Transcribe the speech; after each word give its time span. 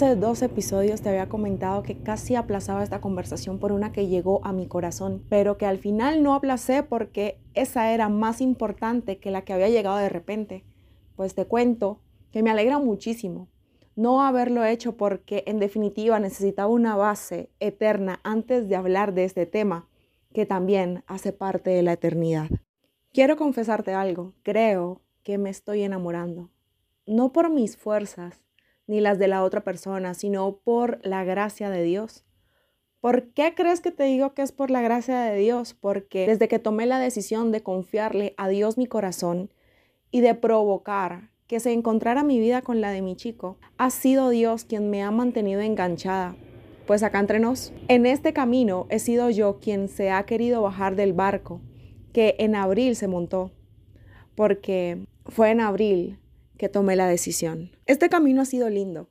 Hace 0.00 0.16
dos 0.16 0.40
episodios 0.40 1.02
te 1.02 1.10
había 1.10 1.28
comentado 1.28 1.82
que 1.82 1.98
casi 1.98 2.34
aplazaba 2.34 2.82
esta 2.82 3.02
conversación 3.02 3.58
por 3.58 3.70
una 3.70 3.92
que 3.92 4.06
llegó 4.06 4.40
a 4.46 4.52
mi 4.54 4.66
corazón, 4.66 5.22
pero 5.28 5.58
que 5.58 5.66
al 5.66 5.76
final 5.76 6.22
no 6.22 6.34
aplacé 6.34 6.82
porque 6.82 7.38
esa 7.52 7.92
era 7.92 8.08
más 8.08 8.40
importante 8.40 9.18
que 9.18 9.30
la 9.30 9.44
que 9.44 9.52
había 9.52 9.68
llegado 9.68 9.98
de 9.98 10.08
repente. 10.08 10.64
Pues 11.16 11.34
te 11.34 11.44
cuento 11.44 12.00
que 12.30 12.42
me 12.42 12.48
alegra 12.48 12.78
muchísimo 12.78 13.48
no 13.94 14.22
haberlo 14.22 14.64
hecho 14.64 14.96
porque 14.96 15.44
en 15.46 15.58
definitiva 15.58 16.18
necesitaba 16.18 16.72
una 16.72 16.96
base 16.96 17.50
eterna 17.60 18.20
antes 18.24 18.70
de 18.70 18.76
hablar 18.76 19.12
de 19.12 19.24
este 19.24 19.44
tema 19.44 19.86
que 20.32 20.46
también 20.46 21.04
hace 21.08 21.34
parte 21.34 21.68
de 21.68 21.82
la 21.82 21.92
eternidad. 21.92 22.48
Quiero 23.12 23.36
confesarte 23.36 23.92
algo, 23.92 24.32
creo 24.44 25.02
que 25.22 25.36
me 25.36 25.50
estoy 25.50 25.82
enamorando, 25.82 26.48
no 27.04 27.34
por 27.34 27.50
mis 27.50 27.76
fuerzas, 27.76 28.40
ni 28.90 29.00
las 29.00 29.20
de 29.20 29.28
la 29.28 29.44
otra 29.44 29.62
persona, 29.62 30.14
sino 30.14 30.56
por 30.64 30.98
la 31.06 31.22
gracia 31.22 31.70
de 31.70 31.84
Dios. 31.84 32.24
¿Por 33.00 33.32
qué 33.32 33.54
crees 33.54 33.80
que 33.80 33.92
te 33.92 34.02
digo 34.02 34.34
que 34.34 34.42
es 34.42 34.50
por 34.50 34.72
la 34.72 34.82
gracia 34.82 35.20
de 35.20 35.38
Dios? 35.38 35.74
Porque 35.74 36.26
desde 36.26 36.48
que 36.48 36.58
tomé 36.58 36.86
la 36.86 36.98
decisión 36.98 37.52
de 37.52 37.62
confiarle 37.62 38.34
a 38.36 38.48
Dios 38.48 38.78
mi 38.78 38.86
corazón 38.86 39.54
y 40.10 40.22
de 40.22 40.34
provocar 40.34 41.30
que 41.46 41.60
se 41.60 41.72
encontrara 41.72 42.24
mi 42.24 42.40
vida 42.40 42.62
con 42.62 42.80
la 42.80 42.90
de 42.90 43.00
mi 43.00 43.14
chico, 43.14 43.58
ha 43.78 43.90
sido 43.90 44.28
Dios 44.28 44.64
quien 44.64 44.90
me 44.90 45.04
ha 45.04 45.12
mantenido 45.12 45.60
enganchada. 45.60 46.34
Pues 46.88 47.04
acá 47.04 47.20
entre 47.20 47.38
nos, 47.38 47.72
en 47.86 48.06
este 48.06 48.32
camino 48.32 48.88
he 48.90 48.98
sido 48.98 49.30
yo 49.30 49.60
quien 49.60 49.86
se 49.86 50.10
ha 50.10 50.26
querido 50.26 50.62
bajar 50.62 50.96
del 50.96 51.12
barco 51.12 51.60
que 52.12 52.34
en 52.40 52.56
abril 52.56 52.96
se 52.96 53.06
montó, 53.06 53.52
porque 54.34 55.06
fue 55.26 55.50
en 55.50 55.60
abril 55.60 56.18
que 56.60 56.68
tomé 56.68 56.94
la 56.94 57.08
decisión. 57.08 57.70
Este 57.86 58.10
camino 58.10 58.42
ha 58.42 58.44
sido 58.44 58.68
lindo, 58.68 59.08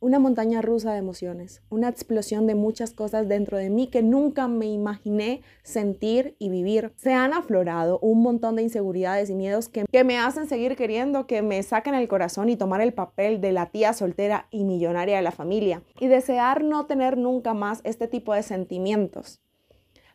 una 0.00 0.18
montaña 0.18 0.60
rusa 0.60 0.92
de 0.92 0.98
emociones, 0.98 1.62
una 1.70 1.88
explosión 1.88 2.48
de 2.48 2.56
muchas 2.56 2.90
cosas 2.90 3.28
dentro 3.28 3.58
de 3.58 3.70
mí 3.70 3.86
que 3.86 4.02
nunca 4.02 4.48
me 4.48 4.66
imaginé 4.66 5.42
sentir 5.62 6.34
y 6.40 6.48
vivir. 6.48 6.92
Se 6.96 7.12
han 7.12 7.32
aflorado 7.32 8.00
un 8.00 8.22
montón 8.22 8.56
de 8.56 8.62
inseguridades 8.62 9.30
y 9.30 9.36
miedos 9.36 9.68
que, 9.68 9.84
que, 9.84 10.02
me 10.02 10.18
hacen 10.18 10.48
seguir 10.48 10.74
queriendo 10.74 11.28
que 11.28 11.42
me 11.42 11.62
saquen 11.62 11.94
el 11.94 12.08
corazón 12.08 12.48
y 12.48 12.56
tomar 12.56 12.80
el 12.80 12.92
papel 12.92 13.40
de 13.40 13.52
la 13.52 13.66
tía 13.66 13.92
soltera 13.92 14.48
y 14.50 14.64
millonaria 14.64 15.14
de 15.14 15.22
la 15.22 15.30
familia 15.30 15.84
y 16.00 16.08
desear 16.08 16.64
no 16.64 16.86
tener 16.86 17.16
nunca 17.16 17.54
más 17.54 17.82
este 17.84 18.08
tipo 18.08 18.34
de 18.34 18.42
sentimientos. 18.42 19.40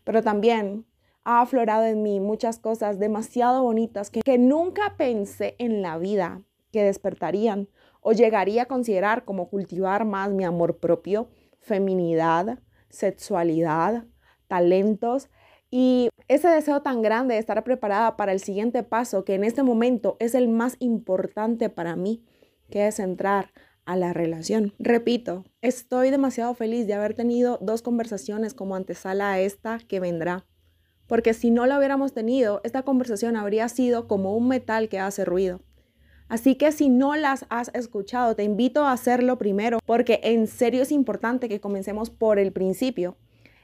Pero 0.04 0.22
también 0.22 0.86
ha 1.24 1.40
aflorado 1.40 1.86
en 1.86 2.04
mí 2.04 2.20
muchas 2.20 2.60
cosas 2.60 3.00
demasiado 3.00 3.64
bonitas 3.64 4.10
que, 4.10 4.20
que 4.20 4.38
nunca 4.38 4.96
pensé 4.98 5.56
en 5.58 5.82
la 5.82 5.98
vida 5.98 6.42
que 6.76 6.84
despertarían 6.84 7.70
o 8.02 8.12
llegaría 8.12 8.64
a 8.64 8.66
considerar 8.66 9.24
como 9.24 9.48
cultivar 9.48 10.04
más 10.04 10.30
mi 10.30 10.44
amor 10.44 10.78
propio, 10.78 11.30
feminidad, 11.62 12.60
sexualidad, 12.90 14.04
talentos 14.50 15.30
y 15.72 16.10
ese 16.28 16.50
deseo 16.50 16.82
tan 16.82 17.02
grande 17.02 17.36
de 17.36 17.40
estar 17.40 17.64
preparada 17.64 18.18
para 18.18 18.34
el 18.34 18.42
siguiente 18.42 18.84
paso 18.84 19.24
que 19.24 19.36
en 19.36 19.46
este 19.46 19.64
momento 19.64 20.18
es 20.20 20.36
el 20.36 20.50
más 20.50 20.76
importante 20.80 21.70
para 21.70 21.96
mí, 21.96 22.26
que 22.70 22.88
es 22.88 23.00
entrar 23.00 23.54
a 23.86 23.96
la 23.96 24.12
relación. 24.12 24.74
Repito, 24.78 25.46
estoy 25.62 26.10
demasiado 26.10 26.56
feliz 26.56 26.88
de 26.88 26.94
haber 26.96 27.14
tenido 27.14 27.58
dos 27.62 27.82
conversaciones 27.82 28.54
como 28.54 28.76
antesala 28.76 29.32
a 29.32 29.40
esta 29.40 29.80
que 29.80 30.02
vendrá. 30.02 30.46
Porque 31.08 31.34
si 31.34 31.52
no 31.52 31.68
la 31.68 31.78
hubiéramos 31.78 32.12
tenido, 32.12 32.60
esta 32.66 32.82
conversación 32.82 33.38
habría 33.38 33.70
sido 33.70 34.10
como 34.10 34.36
un 34.36 34.50
metal 34.50 34.90
que 34.90 35.00
hace 35.00 35.24
ruido. 35.24 35.62
Así 36.28 36.56
que 36.56 36.72
si 36.72 36.90
no 36.90 37.16
las 37.16 37.46
has 37.50 37.70
escuchado, 37.74 38.36
te 38.36 38.44
invito 38.44 38.84
a 38.84 38.92
hacerlo 38.92 39.38
primero 39.38 39.80
porque 39.86 40.20
en 40.24 40.48
serio 40.48 40.82
es 40.82 40.92
importante 40.92 41.48
que 41.48 41.60
comencemos 41.60 42.10
por 42.10 42.40
el 42.40 42.52
principio. 42.52 43.16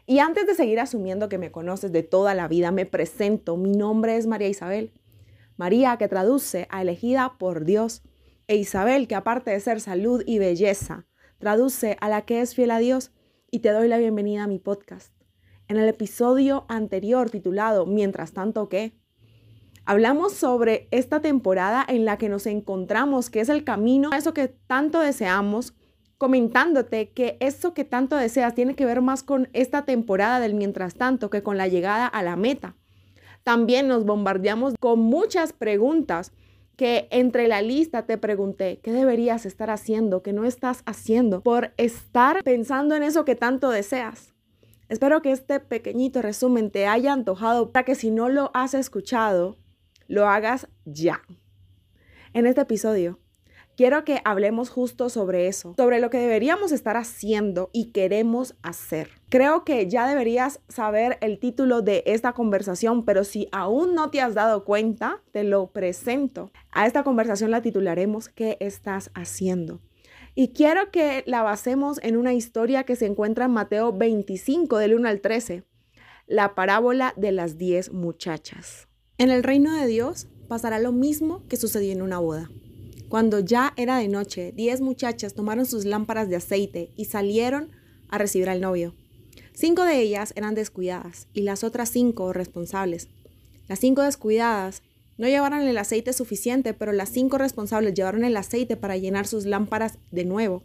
Y 0.06 0.20
antes 0.20 0.46
de 0.46 0.56
seguir 0.56 0.80
asumiendo 0.80 1.30
que 1.30 1.38
me 1.38 1.52
conoces 1.52 1.92
de 1.92 2.04
toda 2.04 2.36
la 2.36 2.48
vida, 2.48 2.72
me 2.72 2.86
presento. 2.86 3.58
Mi 3.58 3.72
nombre 3.72 4.18
es 4.18 4.28
María 4.28 4.48
Isabel. 4.48 4.92
María 5.58 5.98
que 5.98 6.08
traduce 6.08 6.68
a 6.70 6.82
elegida 6.82 7.36
por 7.40 7.66
Dios. 7.66 8.04
E 8.48 8.56
Isabel 8.56 9.08
que 9.08 9.16
aparte 9.16 9.52
de 9.52 9.60
ser 9.60 9.80
salud 9.80 10.24
y 10.26 10.38
belleza, 10.38 11.06
traduce 11.38 11.98
a 12.02 12.10
la 12.10 12.24
que 12.24 12.42
es 12.42 12.54
fiel 12.56 12.72
a 12.72 12.80
Dios. 12.80 13.12
Y 13.50 13.60
te 13.60 13.70
doy 13.70 13.88
la 13.88 13.98
bienvenida 13.98 14.44
a 14.44 14.48
mi 14.48 14.60
podcast. 14.60 15.14
En 15.68 15.78
el 15.78 15.88
episodio 15.88 16.66
anterior 16.68 17.30
titulado 17.30 17.86
Mientras 17.86 18.34
tanto 18.34 18.70
qué, 18.70 19.01
Hablamos 19.92 20.32
sobre 20.32 20.88
esta 20.92 21.20
temporada 21.20 21.84
en 21.86 22.06
la 22.06 22.18
que 22.18 22.30
nos 22.30 22.46
encontramos, 22.46 23.30
que 23.30 23.42
es 23.42 23.50
el 23.50 23.66
camino 23.66 24.12
a 24.14 24.18
eso 24.18 24.34
que 24.34 24.48
tanto 24.48 25.02
deseamos, 25.02 25.74
comentándote 26.18 27.10
que 27.10 27.36
eso 27.42 27.74
que 27.74 27.84
tanto 27.84 28.16
deseas 28.16 28.56
tiene 28.56 28.74
que 28.74 28.86
ver 28.86 29.02
más 29.02 29.22
con 29.22 29.50
esta 29.52 29.84
temporada 29.84 30.40
del 30.40 30.54
mientras 30.54 30.96
tanto 30.96 31.30
que 31.30 31.44
con 31.44 31.58
la 31.58 31.68
llegada 31.68 32.08
a 32.08 32.24
la 32.24 32.38
meta. 32.38 32.78
También 33.44 33.90
nos 33.90 34.06
bombardeamos 34.06 34.76
con 34.80 35.00
muchas 35.00 35.52
preguntas 35.52 36.32
que 36.78 37.10
entre 37.12 37.50
la 37.50 37.62
lista 37.62 38.06
te 38.06 38.18
pregunté, 38.18 38.80
¿qué 38.82 38.94
deberías 38.94 39.46
estar 39.46 39.70
haciendo? 39.70 40.24
¿Qué 40.24 40.32
no 40.32 40.46
estás 40.46 40.84
haciendo? 40.86 41.42
Por 41.42 41.74
estar 41.76 42.42
pensando 42.46 42.96
en 42.96 43.04
eso 43.04 43.26
que 43.26 43.36
tanto 43.36 43.70
deseas. 43.70 44.32
Espero 44.88 45.22
que 45.22 45.34
este 45.34 45.60
pequeñito 45.60 46.22
resumen 46.22 46.72
te 46.72 46.88
haya 46.88 47.12
antojado 47.12 47.74
para 47.74 47.84
que 47.84 47.96
si 47.96 48.10
no 48.10 48.30
lo 48.30 48.52
has 48.54 48.74
escuchado, 48.74 49.58
lo 50.12 50.28
hagas 50.28 50.68
ya. 50.86 51.22
En 52.34 52.46
este 52.46 52.62
episodio 52.62 53.18
quiero 53.78 54.04
que 54.04 54.22
hablemos 54.26 54.70
justo 54.70 55.10
sobre 55.10 55.48
eso, 55.48 55.74
sobre 55.78 56.00
lo 56.00 56.10
que 56.10 56.20
deberíamos 56.20 56.74
estar 56.74 56.98
haciendo 56.98 57.70
y 57.72 57.92
queremos 57.92 58.56
hacer. 58.62 59.10
Creo 59.30 59.64
que 59.64 59.90
ya 59.90 60.08
deberías 60.08 60.60
saber 60.68 61.18
el 61.22 61.40
título 61.40 61.82
de 61.82 62.04
esta 62.06 62.34
conversación, 62.34 63.06
pero 63.06 63.24
si 63.24 63.48
aún 63.54 63.96
no 63.96 64.12
te 64.12 64.22
has 64.22 64.34
dado 64.34 64.66
cuenta, 64.66 65.22
te 65.32 65.44
lo 65.44 65.68
presento. 65.72 66.52
A 66.72 66.86
esta 66.86 67.04
conversación 67.04 67.50
la 67.50 67.62
titularemos 67.62 68.28
¿Qué 68.28 68.58
estás 68.60 69.12
haciendo? 69.16 69.80
Y 70.36 70.50
quiero 70.50 70.92
que 70.92 71.24
la 71.26 71.42
basemos 71.42 72.00
en 72.04 72.18
una 72.18 72.34
historia 72.34 72.84
que 72.84 72.98
se 72.98 73.06
encuentra 73.06 73.46
en 73.46 73.52
Mateo 73.52 73.94
25 73.94 74.78
del 74.78 74.94
1 74.94 75.08
al 75.08 75.22
13, 75.22 75.64
la 76.28 76.54
parábola 76.54 77.14
de 77.16 77.32
las 77.32 77.58
10 77.58 77.94
muchachas. 77.94 78.91
En 79.22 79.30
el 79.30 79.44
reino 79.44 79.72
de 79.76 79.86
Dios 79.86 80.26
pasará 80.48 80.80
lo 80.80 80.92
mismo 80.92 81.44
que 81.48 81.56
sucedió 81.56 81.92
en 81.92 82.02
una 82.02 82.18
boda. 82.18 82.50
Cuando 83.08 83.40
ya 83.40 83.72
era 83.78 83.98
de 83.98 84.08
noche, 84.08 84.52
diez 84.52 84.82
muchachas 84.82 85.36
tomaron 85.36 85.68
sus 85.68 85.86
lámparas 85.86 86.28
de 86.28 86.38
aceite 86.38 86.90
y 86.96 87.06
salieron 87.06 87.70
a 88.10 88.18
recibir 88.18 88.50
al 88.50 88.62
novio. 88.62 88.96
Cinco 89.54 89.84
de 89.84 90.00
ellas 90.00 90.34
eran 90.36 90.56
descuidadas 90.56 91.28
y 91.34 91.42
las 91.42 91.64
otras 91.64 91.92
cinco 91.92 92.34
responsables. 92.34 93.10
Las 93.68 93.78
cinco 93.78 94.02
descuidadas 94.02 94.82
no 95.20 95.28
llevaron 95.28 95.62
el 95.62 95.78
aceite 95.78 96.14
suficiente, 96.14 96.74
pero 96.74 96.92
las 96.92 97.10
cinco 97.10 97.38
responsables 97.38 97.94
llevaron 97.94 98.24
el 98.24 98.36
aceite 98.36 98.76
para 98.76 98.98
llenar 98.98 99.28
sus 99.28 99.46
lámparas 99.46 100.00
de 100.10 100.26
nuevo. 100.26 100.64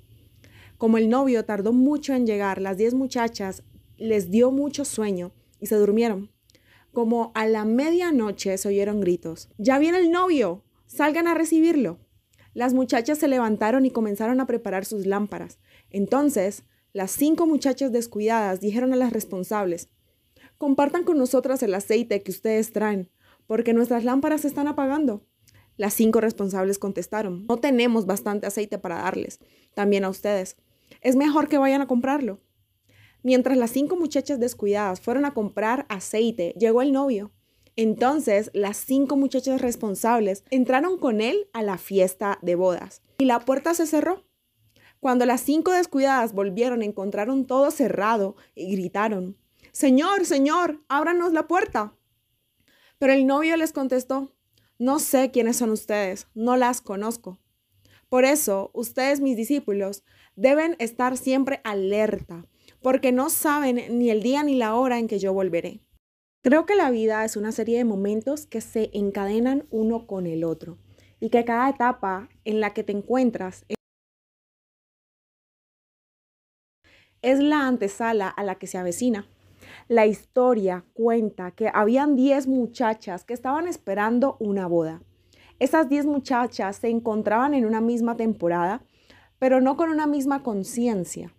Como 0.79 0.97
el 0.97 1.11
novio 1.11 1.45
tardó 1.45 1.75
mucho 1.75 2.15
en 2.15 2.27
llegar, 2.27 2.63
las 2.63 2.79
diez 2.79 2.95
muchachas 2.95 3.65
les 3.99 4.31
dio 4.31 4.51
mucho 4.51 4.87
sueño 4.87 5.33
y 5.61 5.67
se 5.67 5.75
durmieron. 5.75 6.31
Como 6.97 7.31
a 7.35 7.47
la 7.47 7.67
medianoche 7.67 8.57
se 8.57 8.69
oyeron 8.69 9.03
gritos. 9.03 9.51
Ya 9.59 9.79
viene 9.79 9.99
el 9.99 10.11
novio. 10.11 10.65
Salgan 10.87 11.29
a 11.29 11.35
recibirlo. 11.35 11.99
Las 12.55 12.73
muchachas 12.73 13.19
se 13.19 13.29
levantaron 13.29 13.85
y 13.85 13.91
comenzaron 13.91 14.41
a 14.41 14.47
preparar 14.47 14.87
sus 14.87 15.05
lámparas. 15.05 15.59
Entonces, 15.91 16.65
las 16.95 17.11
cinco 17.11 17.47
muchachas 17.47 17.93
descuidadas 17.93 18.63
dijeron 18.63 18.95
a 18.95 18.97
las 18.97 19.13
responsables, 19.13 19.91
compartan 20.57 21.05
con 21.05 21.19
nosotras 21.19 21.63
el 21.63 21.75
aceite 21.75 22.23
que 22.23 22.31
ustedes 22.31 22.73
traen, 22.73 23.11
porque 23.47 23.75
nuestras 23.75 24.03
lámparas 24.03 24.41
se 24.41 24.49
están 24.49 24.67
apagando. 24.67 25.23
Las 25.77 25.93
cinco 25.93 26.23
responsables 26.23 26.79
contestaron, 26.79 27.45
no 27.47 27.59
tenemos 27.59 28.07
bastante 28.07 28.47
aceite 28.47 28.79
para 28.79 29.03
darles, 29.03 29.39
también 29.75 30.07
a 30.07 30.09
ustedes. 30.09 30.57
Es 31.03 31.15
mejor 31.15 31.49
que 31.49 31.59
vayan 31.59 31.83
a 31.83 31.89
comprarlo. 31.89 32.41
Mientras 33.27 33.59
las 33.59 33.73
cinco 33.73 33.97
muchachas 33.97 34.39
descuidadas 34.39 35.01
fueron 35.01 35.25
a 35.25 35.35
comprar 35.35 35.85
aceite, 35.89 36.55
llegó 36.57 36.81
el 36.81 36.93
novio. 36.93 37.33
Entonces, 37.75 38.53
las 38.55 38.77
cinco 38.77 39.17
muchachas 39.17 39.61
responsables 39.61 40.45
entraron 40.53 40.97
con 40.97 41.21
él 41.21 41.49
a 41.53 41.65
la 41.65 41.77
fiesta 41.77 42.39
de 42.41 42.55
bodas 42.55 43.03
y 43.19 43.25
la 43.25 43.41
puerta 43.41 43.75
se 43.75 43.89
cerró. 43.89 44.23
Cuando 45.01 45.27
las 45.27 45.41
cinco 45.41 45.73
descuidadas 45.73 46.35
volvieron, 46.35 46.85
encontraron 46.85 47.49
todo 47.49 47.73
cerrado 47.73 48.37
y 48.55 48.71
gritaron, 48.71 49.37
Señor, 49.73 50.25
Señor, 50.25 50.85
ábranos 50.87 51.33
la 51.33 51.49
puerta. 51.49 51.97
Pero 53.01 53.13
el 53.13 53.27
novio 53.27 53.57
les 53.57 53.73
contestó, 53.73 54.37
no 54.79 55.01
sé 55.01 55.33
quiénes 55.33 55.57
son 55.57 55.71
ustedes, 55.71 56.29
no 56.37 56.57
las 56.57 56.81
conozco. 56.81 57.41
Por 58.09 58.25
eso, 58.25 58.71
ustedes, 58.73 59.21
mis 59.21 59.37
discípulos, 59.37 60.05
deben 60.37 60.77
estar 60.79 61.17
siempre 61.17 61.61
alerta 61.65 62.47
porque 62.83 63.13
no 63.13 63.31
saben 63.31 63.99
ni 63.99 64.11
el 64.11 64.23
día 64.23 64.43
ni 64.43 64.55
la 64.55 64.75
hora 64.75 64.99
en 64.99 65.09
que 65.09 65.19
yo 65.19 65.33
volveré. 65.33 65.81
Creo 66.43 66.65
que 66.65 66.77
la 66.77 66.91
vida 66.91 67.25
es 67.25 67.37
una 67.37 67.53
serie 67.53 67.79
de 67.79 67.85
momentos 67.85 68.47
que 68.47 68.61
se 68.61 68.91
encadenan 68.93 69.67
uno 69.71 70.07
con 70.07 70.27
el 70.27 70.45
otro 70.45 70.79
y 71.19 71.31
que 71.31 71.45
cada 71.45 71.69
etapa 71.69 72.29
en 72.45 72.61
la 72.61 72.73
que 72.73 72.85
te 72.85 72.93
encuentras 72.93 73.65
es 77.23 77.41
la 77.41 77.67
antesala 77.67 78.29
a 78.29 78.45
la 78.45 78.55
que 78.57 78.67
se 78.67 78.79
avecina. 78.79 79.27
La 79.89 80.07
historia 80.07 80.85
cuenta 80.93 81.51
que 81.51 81.71
habían 81.73 82.15
10 82.15 82.47
muchachas 82.47 83.25
que 83.25 83.35
estaban 83.35 83.67
esperando 83.67 84.37
una 84.39 84.67
boda. 84.67 85.03
Esas 85.59 85.89
10 85.89 86.07
muchachas 86.07 86.77
se 86.77 86.89
encontraban 86.89 87.55
en 87.55 87.65
una 87.65 87.81
misma 87.81 88.17
temporada, 88.17 88.85
pero 89.39 89.61
no 89.61 89.77
con 89.77 89.91
una 89.91 90.07
misma 90.07 90.43
conciencia. 90.43 91.36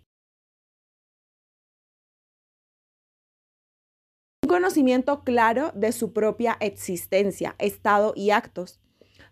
Conocimiento 4.48 5.22
claro 5.22 5.70
de 5.74 5.92
su 5.92 6.12
propia 6.12 6.56
existencia, 6.60 7.54
estado 7.58 8.12
y 8.16 8.30
actos. 8.30 8.80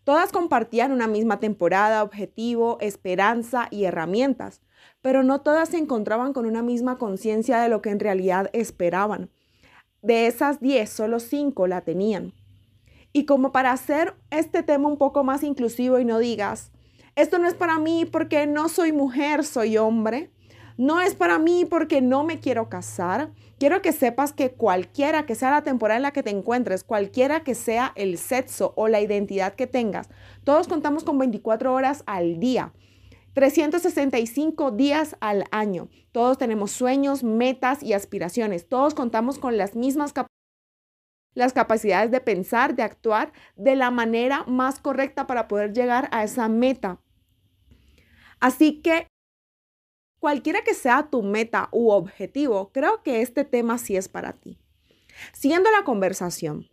Todas 0.04 0.30
compartían 0.30 0.92
una 0.92 1.08
misma 1.08 1.40
temporada, 1.40 2.04
objetivo, 2.04 2.78
esperanza 2.80 3.66
y 3.72 3.84
herramientas, 3.84 4.60
pero 5.02 5.24
no 5.24 5.40
todas 5.40 5.70
se 5.70 5.78
encontraban 5.78 6.32
con 6.32 6.46
una 6.46 6.62
misma 6.62 6.98
conciencia 6.98 7.58
de 7.58 7.68
lo 7.68 7.82
que 7.82 7.90
en 7.90 7.98
realidad 7.98 8.48
esperaban. 8.52 9.30
De 10.02 10.28
esas 10.28 10.60
10, 10.60 10.88
solo 10.88 11.18
5 11.18 11.66
la 11.66 11.80
tenían. 11.80 12.32
Y 13.12 13.24
como 13.24 13.50
para 13.50 13.72
hacer 13.72 14.14
este 14.30 14.62
tema 14.62 14.88
un 14.88 14.98
poco 14.98 15.24
más 15.24 15.42
inclusivo 15.42 15.98
y 15.98 16.04
no 16.04 16.18
digas, 16.20 16.70
esto 17.16 17.38
no 17.38 17.48
es 17.48 17.54
para 17.54 17.78
mí 17.78 18.04
porque 18.04 18.46
no 18.46 18.68
soy 18.68 18.92
mujer, 18.92 19.42
soy 19.42 19.78
hombre, 19.78 20.30
no 20.76 21.00
es 21.00 21.14
para 21.14 21.38
mí 21.38 21.64
porque 21.64 22.00
no 22.00 22.24
me 22.24 22.40
quiero 22.40 22.68
casar. 22.68 23.30
Quiero 23.58 23.80
que 23.80 23.92
sepas 23.92 24.32
que 24.32 24.50
cualquiera 24.50 25.24
que 25.24 25.34
sea 25.34 25.50
la 25.50 25.62
temporada 25.62 25.96
en 25.96 26.02
la 26.02 26.12
que 26.12 26.22
te 26.22 26.30
encuentres, 26.30 26.84
cualquiera 26.84 27.42
que 27.42 27.54
sea 27.54 27.92
el 27.94 28.18
sexo 28.18 28.74
o 28.76 28.88
la 28.88 29.00
identidad 29.00 29.54
que 29.54 29.66
tengas, 29.66 30.10
todos 30.44 30.68
contamos 30.68 31.04
con 31.04 31.18
24 31.18 31.72
horas 31.72 32.02
al 32.06 32.38
día. 32.38 32.72
365 33.32 34.70
días 34.70 35.16
al 35.20 35.44
año. 35.50 35.88
Todos 36.12 36.38
tenemos 36.38 36.70
sueños, 36.70 37.22
metas 37.22 37.82
y 37.82 37.92
aspiraciones. 37.92 38.68
Todos 38.68 38.94
contamos 38.94 39.38
con 39.38 39.58
las 39.58 39.76
mismas 39.76 40.14
las 41.34 41.52
capacidades 41.52 42.10
de 42.10 42.20
pensar, 42.20 42.74
de 42.76 42.82
actuar 42.82 43.32
de 43.56 43.76
la 43.76 43.90
manera 43.90 44.44
más 44.46 44.80
correcta 44.80 45.26
para 45.26 45.48
poder 45.48 45.74
llegar 45.74 46.08
a 46.12 46.24
esa 46.24 46.48
meta. 46.48 46.98
Así 48.40 48.80
que 48.80 49.06
cualquiera 50.18 50.62
que 50.62 50.74
sea 50.74 51.08
tu 51.10 51.22
meta 51.22 51.68
u 51.72 51.90
objetivo, 51.90 52.70
creo 52.72 53.02
que 53.02 53.22
este 53.22 53.44
tema 53.44 53.78
sí 53.78 53.96
es 53.96 54.08
para 54.08 54.32
ti. 54.32 54.58
Siguiendo 55.32 55.70
la 55.70 55.84
conversación, 55.84 56.68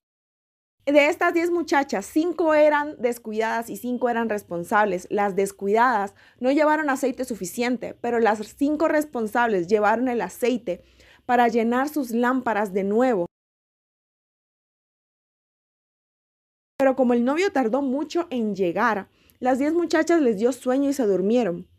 de 0.86 1.08
estas 1.08 1.34
10 1.34 1.52
muchachas, 1.52 2.06
5 2.08 2.56
eran 2.56 2.98
descuidadas 3.00 3.70
y 3.70 3.78
5 3.78 4.10
eran 4.10 4.28
responsables. 4.28 5.08
Las 5.10 5.34
descuidadas 5.34 6.14
no 6.42 6.52
llevaron 6.52 6.90
aceite 6.90 7.24
suficiente, 7.24 7.96
pero 8.02 8.20
las 8.20 8.40
5 8.58 8.90
responsables 8.90 9.68
llevaron 9.68 10.10
el 10.10 10.20
aceite 10.20 10.84
para 11.26 11.48
llenar 11.48 11.88
sus 11.88 12.12
lámparas 12.12 12.74
de 12.74 12.84
nuevo. 12.84 13.28
Pero 16.78 16.98
como 16.98 17.14
el 17.14 17.24
novio 17.24 17.50
tardó 17.54 17.82
mucho 17.82 18.28
en 18.30 18.54
llegar, 18.54 19.08
las 19.40 19.60
10 19.60 19.76
muchachas 19.76 20.20
les 20.20 20.38
dio 20.38 20.52
sueño 20.52 20.90
y 20.90 20.94
se 20.94 21.06
durmieron. 21.06 21.70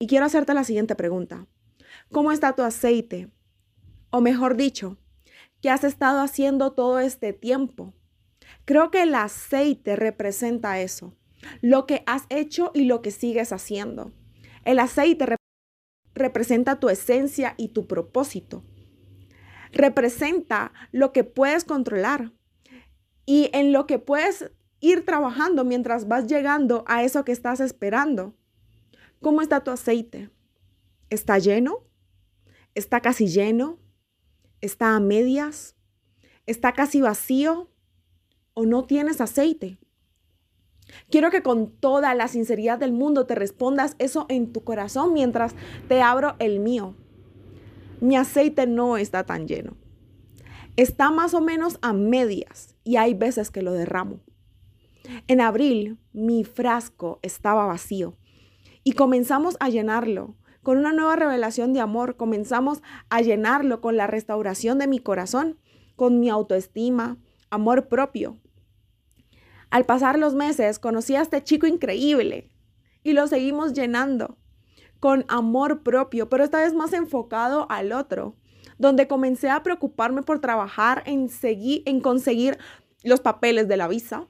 Y 0.00 0.06
quiero 0.06 0.26
hacerte 0.26 0.54
la 0.54 0.62
siguiente 0.62 0.94
pregunta. 0.94 1.46
¿Cómo 2.12 2.30
está 2.30 2.54
tu 2.54 2.62
aceite? 2.62 3.30
O 4.10 4.20
mejor 4.20 4.56
dicho, 4.56 4.96
¿qué 5.60 5.70
has 5.70 5.82
estado 5.82 6.20
haciendo 6.20 6.72
todo 6.72 7.00
este 7.00 7.32
tiempo? 7.32 7.94
Creo 8.64 8.92
que 8.92 9.02
el 9.02 9.14
aceite 9.14 9.96
representa 9.96 10.80
eso, 10.80 11.16
lo 11.62 11.86
que 11.86 12.04
has 12.06 12.26
hecho 12.28 12.70
y 12.74 12.84
lo 12.84 13.02
que 13.02 13.10
sigues 13.10 13.52
haciendo. 13.52 14.12
El 14.64 14.78
aceite 14.78 15.36
representa 16.14 16.78
tu 16.78 16.88
esencia 16.88 17.54
y 17.56 17.68
tu 17.68 17.88
propósito. 17.88 18.62
Representa 19.72 20.72
lo 20.92 21.12
que 21.12 21.24
puedes 21.24 21.64
controlar 21.64 22.32
y 23.26 23.50
en 23.52 23.72
lo 23.72 23.86
que 23.86 23.98
puedes 23.98 24.52
ir 24.78 25.04
trabajando 25.04 25.64
mientras 25.64 26.06
vas 26.06 26.28
llegando 26.28 26.84
a 26.86 27.02
eso 27.02 27.24
que 27.24 27.32
estás 27.32 27.58
esperando. 27.58 28.37
¿Cómo 29.20 29.42
está 29.42 29.64
tu 29.64 29.72
aceite? 29.72 30.30
¿Está 31.10 31.38
lleno? 31.38 31.78
¿Está 32.76 33.00
casi 33.00 33.26
lleno? 33.26 33.78
¿Está 34.60 34.94
a 34.94 35.00
medias? 35.00 35.74
¿Está 36.46 36.72
casi 36.72 37.00
vacío? 37.00 37.68
¿O 38.54 38.64
no 38.64 38.84
tienes 38.84 39.20
aceite? 39.20 39.78
Quiero 41.10 41.30
que 41.30 41.42
con 41.42 41.70
toda 41.70 42.14
la 42.14 42.28
sinceridad 42.28 42.78
del 42.78 42.92
mundo 42.92 43.26
te 43.26 43.34
respondas 43.34 43.96
eso 43.98 44.26
en 44.28 44.52
tu 44.52 44.62
corazón 44.62 45.12
mientras 45.12 45.54
te 45.88 46.00
abro 46.00 46.36
el 46.38 46.60
mío. 46.60 46.94
Mi 48.00 48.16
aceite 48.16 48.68
no 48.68 48.96
está 48.96 49.26
tan 49.26 49.48
lleno. 49.48 49.76
Está 50.76 51.10
más 51.10 51.34
o 51.34 51.40
menos 51.40 51.78
a 51.82 51.92
medias 51.92 52.76
y 52.84 52.96
hay 52.96 53.14
veces 53.14 53.50
que 53.50 53.62
lo 53.62 53.72
derramo. 53.72 54.20
En 55.26 55.40
abril 55.40 55.98
mi 56.12 56.44
frasco 56.44 57.18
estaba 57.22 57.66
vacío 57.66 58.16
y 58.88 58.92
comenzamos 58.92 59.58
a 59.60 59.68
llenarlo 59.68 60.34
con 60.62 60.78
una 60.78 60.94
nueva 60.94 61.14
revelación 61.14 61.74
de 61.74 61.80
amor, 61.80 62.16
comenzamos 62.16 62.80
a 63.10 63.20
llenarlo 63.20 63.82
con 63.82 63.98
la 63.98 64.06
restauración 64.06 64.78
de 64.78 64.86
mi 64.86 64.98
corazón, 64.98 65.58
con 65.94 66.20
mi 66.20 66.30
autoestima, 66.30 67.18
amor 67.50 67.88
propio. 67.88 68.38
Al 69.68 69.84
pasar 69.84 70.18
los 70.18 70.34
meses 70.34 70.78
conocí 70.78 71.16
a 71.16 71.20
este 71.20 71.44
chico 71.44 71.66
increíble 71.66 72.50
y 73.02 73.12
lo 73.12 73.26
seguimos 73.26 73.74
llenando 73.74 74.38
con 75.00 75.26
amor 75.28 75.82
propio, 75.82 76.30
pero 76.30 76.42
esta 76.42 76.60
vez 76.60 76.72
más 76.72 76.94
enfocado 76.94 77.66
al 77.70 77.92
otro, 77.92 78.36
donde 78.78 79.06
comencé 79.06 79.50
a 79.50 79.62
preocuparme 79.62 80.22
por 80.22 80.38
trabajar 80.38 81.02
en, 81.04 81.28
seguir, 81.28 81.82
en 81.84 82.00
conseguir 82.00 82.56
los 83.04 83.20
papeles 83.20 83.68
de 83.68 83.76
la 83.76 83.86
visa, 83.86 84.28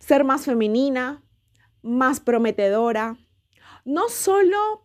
ser 0.00 0.24
más 0.24 0.46
femenina, 0.46 1.22
más 1.80 2.18
prometedora, 2.18 3.18
no 3.84 4.08
solo, 4.08 4.84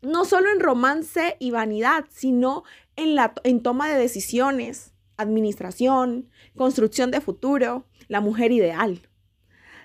no 0.00 0.24
solo 0.24 0.50
en 0.50 0.60
romance 0.60 1.36
y 1.38 1.50
vanidad, 1.50 2.04
sino 2.10 2.64
en, 2.96 3.14
la, 3.14 3.34
en 3.44 3.62
toma 3.62 3.88
de 3.88 3.98
decisiones, 3.98 4.92
administración, 5.16 6.30
construcción 6.56 7.10
de 7.10 7.20
futuro, 7.20 7.86
la 8.08 8.20
mujer 8.20 8.52
ideal, 8.52 9.08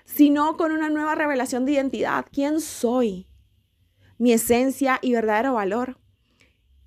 sino 0.04 0.56
con 0.56 0.72
una 0.72 0.88
nueva 0.88 1.14
revelación 1.14 1.64
de 1.64 1.72
identidad. 1.72 2.26
¿Quién 2.32 2.60
soy? 2.60 3.26
Mi 4.18 4.32
esencia 4.32 4.98
y 5.02 5.12
verdadero 5.12 5.54
valor. 5.54 5.98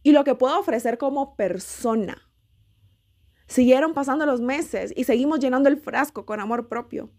Y 0.03 0.12
lo 0.12 0.24
que 0.24 0.36
puedo 0.36 0.60
ofrecer 0.60 0.98
como 0.98 1.36
persona. 1.36 2.27
Siguieron 3.48 3.93
pasando 3.93 4.25
los 4.25 4.41
meses 4.41 4.93
y 4.96 5.03
seguimos 5.03 5.39
llenando 5.39 5.70
el 5.70 5.77
frasco 5.77 6.25
con 6.25 6.39
amor 6.39 6.70
propio, 6.70 7.12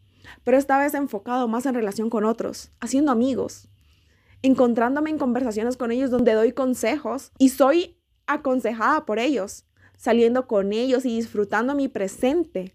pero 0.44 0.56
esta 0.56 0.78
vez 0.78 0.94
enfocado 0.94 1.46
más 1.46 1.66
en 1.66 1.74
relación 1.74 2.08
con 2.08 2.24
otros, 2.24 2.72
haciendo 2.80 3.12
amigos, 3.12 3.68
encontrándome 4.42 5.10
en 5.10 5.18
conversaciones 5.18 5.76
con 5.76 5.92
ellos 5.92 6.10
donde 6.10 6.34
doy 6.34 6.52
consejos 6.52 7.32
y 7.38 7.50
soy 7.50 7.98
aconsejada 8.26 9.06
por 9.06 9.18
ellos, 9.18 9.64
saliendo 9.96 10.46
con 10.46 10.72
ellos 10.72 11.04
y 11.04 11.16
disfrutando 11.16 11.74
mi 11.74 11.88
presente. 11.88 12.74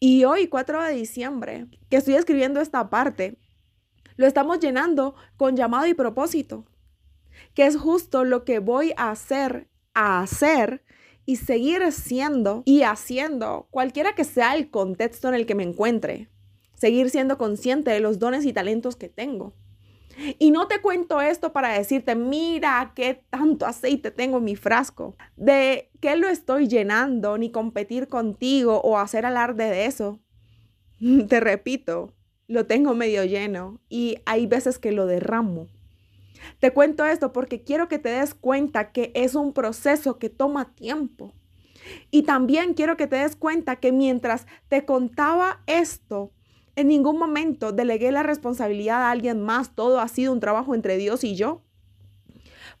Y 0.00 0.24
hoy, 0.24 0.48
4 0.48 0.82
de 0.84 0.92
diciembre, 0.92 1.66
que 1.88 1.96
estoy 1.96 2.14
escribiendo 2.14 2.60
esta 2.60 2.90
parte, 2.90 3.38
lo 4.16 4.26
estamos 4.26 4.60
llenando 4.60 5.14
con 5.36 5.56
llamado 5.56 5.86
y 5.86 5.94
propósito, 5.94 6.66
que 7.54 7.66
es 7.66 7.76
justo 7.76 8.24
lo 8.24 8.44
que 8.44 8.58
voy 8.58 8.92
a 8.96 9.10
hacer, 9.10 9.68
a 9.94 10.20
hacer 10.20 10.82
y 11.26 11.36
seguir 11.36 11.90
siendo 11.92 12.62
y 12.64 12.82
haciendo, 12.82 13.66
cualquiera 13.70 14.14
que 14.14 14.24
sea 14.24 14.54
el 14.54 14.70
contexto 14.70 15.28
en 15.28 15.34
el 15.34 15.44
que 15.44 15.54
me 15.54 15.64
encuentre. 15.64 16.28
Seguir 16.74 17.10
siendo 17.10 17.38
consciente 17.38 17.90
de 17.90 18.00
los 18.00 18.18
dones 18.18 18.44
y 18.44 18.52
talentos 18.52 18.96
que 18.96 19.08
tengo. 19.08 19.54
Y 20.38 20.50
no 20.50 20.66
te 20.66 20.80
cuento 20.80 21.20
esto 21.20 21.52
para 21.52 21.76
decirte, 21.76 22.14
mira 22.14 22.92
qué 22.94 23.22
tanto 23.30 23.66
aceite 23.66 24.10
tengo 24.10 24.38
en 24.38 24.44
mi 24.44 24.56
frasco, 24.56 25.16
de 25.36 25.90
qué 26.00 26.16
lo 26.16 26.28
estoy 26.28 26.68
llenando, 26.68 27.36
ni 27.38 27.50
competir 27.50 28.08
contigo 28.08 28.80
o 28.82 28.98
hacer 28.98 29.26
alarde 29.26 29.68
de 29.68 29.86
eso. 29.86 30.20
Te 31.28 31.40
repito, 31.40 32.14
lo 32.48 32.66
tengo 32.66 32.94
medio 32.94 33.24
lleno 33.24 33.80
y 33.88 34.18
hay 34.24 34.46
veces 34.46 34.78
que 34.78 34.92
lo 34.92 35.06
derramo. 35.06 35.68
Te 36.60 36.72
cuento 36.72 37.04
esto 37.04 37.32
porque 37.32 37.62
quiero 37.62 37.88
que 37.88 37.98
te 37.98 38.10
des 38.10 38.34
cuenta 38.34 38.92
que 38.92 39.10
es 39.14 39.34
un 39.34 39.52
proceso 39.52 40.18
que 40.18 40.30
toma 40.30 40.74
tiempo. 40.74 41.34
Y 42.10 42.22
también 42.22 42.74
quiero 42.74 42.96
que 42.96 43.06
te 43.06 43.16
des 43.16 43.36
cuenta 43.36 43.76
que 43.76 43.92
mientras 43.92 44.46
te 44.68 44.84
contaba 44.84 45.62
esto, 45.66 46.32
en 46.76 46.88
ningún 46.88 47.18
momento 47.18 47.72
delegué 47.72 48.12
la 48.12 48.22
responsabilidad 48.22 49.02
a 49.02 49.10
alguien 49.10 49.40
más. 49.40 49.74
Todo 49.74 49.98
ha 49.98 50.08
sido 50.08 50.32
un 50.32 50.40
trabajo 50.40 50.74
entre 50.74 50.98
Dios 50.98 51.24
y 51.24 51.34
yo. 51.34 51.62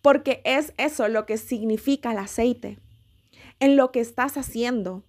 Porque 0.02 0.42
es 0.44 0.72
eso 0.76 1.08
lo 1.08 1.26
que 1.26 1.38
significa 1.38 2.12
el 2.12 2.18
aceite. 2.18 2.78
En 3.58 3.76
lo 3.76 3.90
que 3.90 4.00
estás 4.00 4.36
haciendo. 4.36 5.02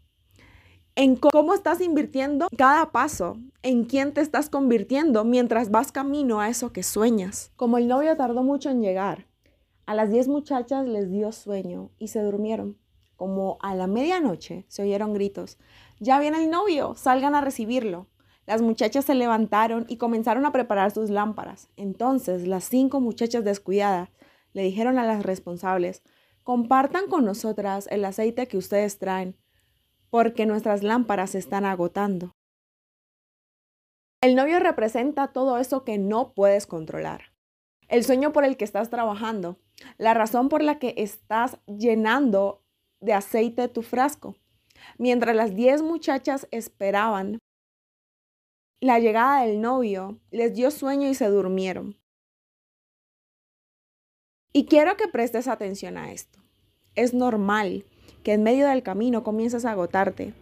en 0.96 1.16
cómo 1.16 1.54
estás 1.54 1.80
invirtiendo 1.80 2.48
cada 2.58 2.92
paso, 2.92 3.38
en 3.62 3.84
quién 3.84 4.14
te 4.14 4.22
estás 4.22 4.50
convirtiendo 4.50 5.24
mientras 5.26 5.70
vas 5.70 5.92
camino 5.92 6.40
a 6.40 6.50
eso 6.50 6.74
que 6.74 6.82
sueñas. 6.82 7.52
Como 7.56 7.78
el 7.78 7.88
novio 7.88 8.18
tardó 8.18 8.42
mucho 8.42 8.72
en 8.72 8.82
llegar, 8.82 9.28
a 9.86 9.94
las 9.94 10.10
10 10.10 10.28
muchachas 10.28 10.88
les 10.88 11.12
dio 11.12 11.32
sueño 11.32 11.92
y 12.00 12.08
se 12.08 12.22
durmieron. 12.22 12.80
Como 13.16 13.58
a 13.62 13.76
la 13.76 13.86
medianoche 13.86 14.66
se 14.70 14.82
oyeron 14.82 15.14
gritos, 15.14 15.60
ya 16.00 16.20
viene 16.20 16.44
el 16.44 16.50
novio, 16.50 16.96
salgan 16.96 17.36
a 17.36 17.42
recibirlo. 17.42 18.08
Las 18.48 18.62
muchachas 18.62 19.06
se 19.06 19.14
levantaron 19.14 19.86
y 19.90 19.98
comenzaron 19.98 20.46
a 20.46 20.54
preparar 20.54 20.92
sus 20.92 21.10
lámparas. 21.10 21.70
Entonces 21.76 22.48
las 22.48 22.64
cinco 22.64 23.02
muchachas 23.02 23.44
descuidadas 23.44 24.10
le 24.54 24.64
dijeron 24.64 24.98
a 24.98 25.06
las 25.06 25.24
responsables, 25.24 26.02
compartan 26.44 27.08
con 27.10 27.26
nosotras 27.26 27.88
el 27.92 28.06
aceite 28.06 28.48
que 28.48 28.58
ustedes 28.58 29.00
traen 29.00 29.36
porque 30.10 30.46
nuestras 30.46 30.82
lámparas 30.82 31.32
se 31.32 31.40
están 31.40 31.66
agotando. 31.66 32.32
El 34.22 34.36
novio 34.36 34.60
representa 34.60 35.28
todo 35.28 35.58
eso 35.58 35.84
que 35.84 35.98
no 35.98 36.34
puedes 36.34 36.66
controlar. 36.66 37.34
El 37.90 38.06
sueño 38.06 38.32
por 38.32 38.46
el 38.46 38.56
que 38.56 38.66
estás 38.66 38.90
trabajando, 38.90 39.60
la 39.98 40.14
razón 40.14 40.48
por 40.48 40.64
la 40.64 40.80
que 40.80 40.96
estás 40.98 41.60
llenando 41.68 42.64
de 43.02 43.14
aceite 43.14 43.68
tu 43.68 43.82
frasco. 43.82 44.36
Mientras 44.98 45.36
las 45.36 45.54
diez 45.54 45.82
muchachas 45.82 46.48
esperaban 46.52 47.40
la 48.80 49.00
llegada 49.00 49.44
del 49.44 49.60
novio, 49.60 50.20
les 50.30 50.54
dio 50.54 50.70
sueño 50.70 51.10
y 51.10 51.16
se 51.16 51.28
durmieron. 51.28 51.98
Y 54.54 54.66
quiero 54.66 54.98
que 54.98 55.08
prestes 55.08 55.48
atención 55.48 55.98
a 55.98 56.12
esto. 56.12 56.40
Es 56.96 57.14
normal 57.14 57.86
que 58.24 58.34
en 58.34 58.44
medio 58.44 58.68
del 58.68 58.84
camino 58.84 59.24
comiences 59.24 59.66
a 59.66 59.72
agotarte 59.72 60.34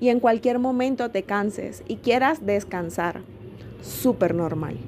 y 0.00 0.10
en 0.10 0.20
cualquier 0.20 0.58
momento 0.58 1.10
te 1.10 1.22
canses 1.22 1.82
y 1.86 1.96
quieras 1.96 2.44
descansar. 2.44 3.22
Súper 3.82 4.34
normal. 4.34 4.78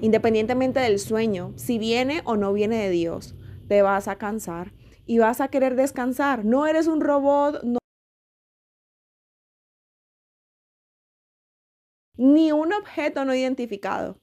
Independientemente 0.00 0.80
del 0.80 0.98
sueño, 0.98 1.52
si 1.56 1.78
viene 1.78 2.22
o 2.24 2.36
no 2.36 2.52
viene 2.52 2.82
de 2.82 2.90
Dios, 2.90 3.34
te 3.68 3.82
vas 3.82 4.08
a 4.08 4.16
cansar 4.16 4.72
y 5.06 5.18
vas 5.18 5.40
a 5.40 5.48
querer 5.48 5.76
descansar. 5.76 6.44
No 6.44 6.66
eres 6.66 6.86
un 6.86 7.00
robot, 7.00 7.62
ni 12.20 12.52
un 12.52 12.74
objeto 12.74 13.24
no 13.24 13.34
identificado. 13.34 14.20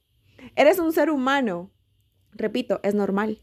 Eres 0.54 0.78
un 0.78 0.92
ser 0.92 1.10
humano. 1.10 1.72
Repito, 2.30 2.78
es 2.84 2.94
normal. 2.94 3.42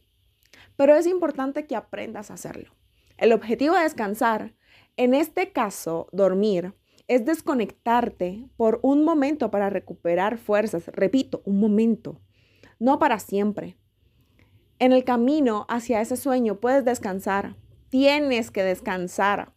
Pero 0.78 0.96
es 0.96 1.08
importante 1.08 1.68
que 1.68 1.76
aprendas 1.76 2.32
a 2.32 2.36
hacerlo. 2.36 2.74
El 3.18 3.34
objetivo 3.34 3.76
de 3.76 3.84
descansar, 3.84 4.56
en 4.96 5.14
este 5.14 5.52
caso 5.52 6.08
dormir, 6.14 6.74
es 7.10 7.26
desconectarte 7.26 8.48
por 8.56 8.80
un 8.82 9.04
momento 9.04 9.52
para 9.52 9.70
recuperar 9.70 10.38
fuerzas. 10.38 10.88
Repito, 10.88 11.42
un 11.44 11.60
momento, 11.60 12.22
no 12.80 12.98
para 12.98 13.20
siempre. 13.20 13.76
En 14.80 14.94
el 14.94 15.04
camino 15.04 15.66
hacia 15.68 16.00
ese 16.00 16.16
sueño 16.16 16.62
puedes 16.62 16.86
descansar, 16.86 17.58
tienes 17.90 18.52
que 18.52 18.64
descansar. 18.64 19.55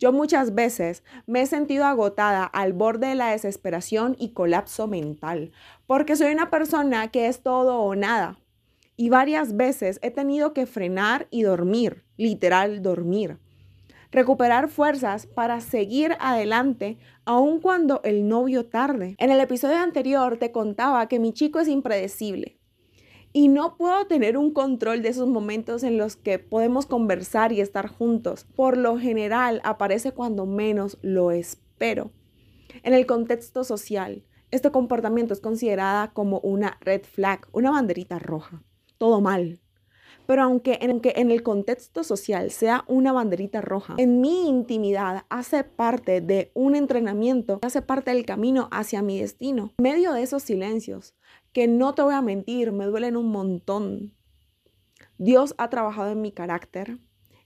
Yo 0.00 0.12
muchas 0.12 0.54
veces 0.54 1.04
me 1.26 1.42
he 1.42 1.46
sentido 1.46 1.84
agotada 1.84 2.44
al 2.44 2.72
borde 2.72 3.08
de 3.08 3.14
la 3.14 3.32
desesperación 3.32 4.16
y 4.18 4.30
colapso 4.30 4.88
mental, 4.88 5.52
porque 5.86 6.16
soy 6.16 6.32
una 6.32 6.48
persona 6.48 7.08
que 7.08 7.26
es 7.26 7.42
todo 7.42 7.80
o 7.80 7.94
nada 7.94 8.38
y 8.96 9.10
varias 9.10 9.56
veces 9.56 9.98
he 10.02 10.10
tenido 10.10 10.54
que 10.54 10.64
frenar 10.64 11.26
y 11.30 11.42
dormir, 11.42 12.04
literal 12.16 12.80
dormir. 12.80 13.38
Recuperar 14.10 14.68
fuerzas 14.68 15.26
para 15.26 15.60
seguir 15.60 16.16
adelante 16.18 16.98
aun 17.26 17.60
cuando 17.60 18.00
el 18.02 18.26
novio 18.26 18.66
tarde. 18.66 19.16
En 19.18 19.30
el 19.30 19.40
episodio 19.40 19.76
anterior 19.76 20.38
te 20.38 20.50
contaba 20.50 21.08
que 21.08 21.18
mi 21.18 21.34
chico 21.34 21.60
es 21.60 21.68
impredecible 21.68 22.59
y 23.32 23.48
no 23.48 23.76
puedo 23.76 24.06
tener 24.06 24.36
un 24.36 24.52
control 24.52 25.02
de 25.02 25.10
esos 25.10 25.28
momentos 25.28 25.82
en 25.82 25.98
los 25.98 26.16
que 26.16 26.38
podemos 26.38 26.86
conversar 26.86 27.52
y 27.52 27.60
estar 27.60 27.88
juntos. 27.88 28.46
Por 28.56 28.76
lo 28.76 28.98
general 28.98 29.60
aparece 29.64 30.12
cuando 30.12 30.46
menos 30.46 30.98
lo 31.02 31.30
espero. 31.30 32.10
En 32.82 32.94
el 32.94 33.06
contexto 33.06 33.64
social, 33.64 34.24
este 34.50 34.70
comportamiento 34.70 35.34
es 35.34 35.40
considerada 35.40 36.12
como 36.12 36.40
una 36.40 36.78
red 36.80 37.02
flag, 37.02 37.46
una 37.52 37.70
banderita 37.70 38.18
roja 38.18 38.62
todo 39.00 39.22
mal. 39.22 39.60
Pero 40.26 40.42
aunque 40.42 40.78
en, 40.82 41.00
en 41.02 41.30
el 41.32 41.42
contexto 41.42 42.04
social 42.04 42.52
sea 42.52 42.84
una 42.86 43.12
banderita 43.12 43.62
roja, 43.62 43.94
en 43.96 44.20
mi 44.20 44.46
intimidad 44.46 45.24
hace 45.28 45.64
parte 45.64 46.20
de 46.20 46.52
un 46.54 46.76
entrenamiento, 46.76 47.58
hace 47.62 47.82
parte 47.82 48.12
del 48.12 48.26
camino 48.26 48.68
hacia 48.70 49.02
mi 49.02 49.18
destino. 49.18 49.72
En 49.78 49.82
medio 49.82 50.12
de 50.12 50.22
esos 50.22 50.44
silencios, 50.44 51.14
que 51.52 51.68
no 51.68 51.94
te 51.94 52.02
voy 52.02 52.14
a 52.14 52.22
mentir, 52.22 52.72
me 52.72 52.86
duelen 52.86 53.16
un 53.16 53.30
montón. 53.30 54.14
Dios 55.18 55.54
ha 55.58 55.68
trabajado 55.68 56.12
en 56.12 56.20
mi 56.20 56.32
carácter, 56.32 56.98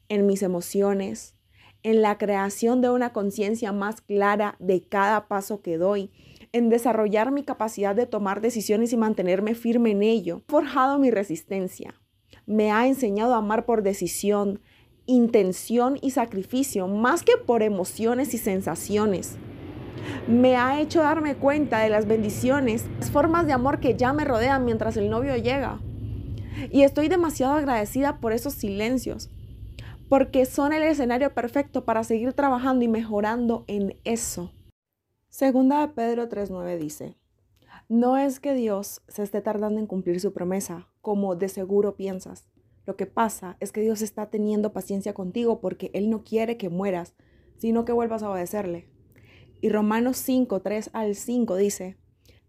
en 0.09 0.27
mis 0.27 0.43
emociones, 0.43 1.35
en 1.83 2.03
la 2.03 2.19
creación 2.19 2.81
de 2.81 2.91
una 2.91 3.13
conciencia 3.13 3.73
más 3.73 4.01
clara 4.01 4.57
de 4.59 4.83
cada 4.83 5.29
paso 5.29 5.61
que 5.61 5.77
doy 5.77 6.11
en 6.53 6.69
desarrollar 6.69 7.33
mi 7.33 7.43
capacidad 7.43 7.97
de 7.97 8.07
tomar 8.07 8.41
decisiones 8.41 8.93
y 8.93 8.97
mantenerme 8.97 9.57
firme 9.57 9.91
en 9.91 10.05
ello. 10.05 10.43
Ha 10.47 10.53
forjado 10.53 10.99
mi 11.01 11.11
resistencia. 11.11 12.01
Me 12.47 12.71
ha 12.71 12.87
enseñado 12.87 13.35
a 13.35 13.39
amar 13.39 13.67
por 13.67 13.83
decisión, 13.83 14.61
intención 15.05 15.99
y 16.01 16.13
sacrificio, 16.13 16.87
más 16.87 17.25
que 17.25 17.37
por 17.37 17.65
emociones 17.65 18.35
y 18.35 18.39
sensaciones. 18.39 19.37
Me 20.29 20.57
ha 20.57 20.81
hecho 20.81 21.01
darme 21.03 21.37
cuenta 21.37 21.81
de 21.81 21.89
las 21.89 22.07
bendiciones, 22.07 22.87
las 22.99 23.11
formas 23.11 23.47
de 23.47 23.53
amor 23.53 23.81
que 23.81 23.97
ya 23.97 24.13
me 24.13 24.25
rodean 24.25 24.65
mientras 24.65 24.97
el 24.97 25.11
novio 25.11 25.37
llega. 25.37 25.81
Y 26.71 26.83
estoy 26.83 27.09
demasiado 27.09 27.55
agradecida 27.55 28.21
por 28.21 28.33
esos 28.33 28.55
silencios, 28.55 29.31
porque 30.09 30.47
son 30.47 30.73
el 30.73 30.83
escenario 30.83 31.35
perfecto 31.35 31.85
para 31.85 32.05
seguir 32.05 32.33
trabajando 32.33 32.85
y 32.85 32.89
mejorando 32.89 33.65
en 33.67 33.97
eso. 34.05 34.53
Segunda 35.29 35.81
de 35.81 35.89
Pedro 35.89 36.29
3.9 36.29 36.79
dice, 36.79 37.17
no 37.89 38.17
es 38.17 38.41
que 38.41 38.55
Dios 38.55 39.03
se 39.09 39.23
esté 39.23 39.43
tardando 39.43 39.79
en 39.79 39.87
cumplir 39.87 40.21
su 40.21 40.33
promesa, 40.33 40.89
como 41.01 41.37
de 41.37 41.49
seguro 41.49 41.97
piensas. 41.97 42.49
Lo 42.87 42.97
que 42.97 43.07
pasa 43.07 43.57
es 43.61 43.73
que 43.73 43.81
Dios 43.81 44.01
está 44.01 44.31
teniendo 44.31 44.73
paciencia 44.73 45.13
contigo 45.13 45.61
porque 45.61 45.91
Él 45.93 46.09
no 46.09 46.23
quiere 46.23 46.57
que 46.57 46.69
mueras, 46.69 47.15
sino 47.57 47.85
que 47.85 47.93
vuelvas 47.93 48.23
a 48.23 48.31
obedecerle. 48.31 48.89
Y 49.65 49.71
Romanos 49.71 50.19
5, 50.19 50.61
3 50.61 50.91
al 50.93 51.15
5 51.15 51.57
dice, 51.57 51.97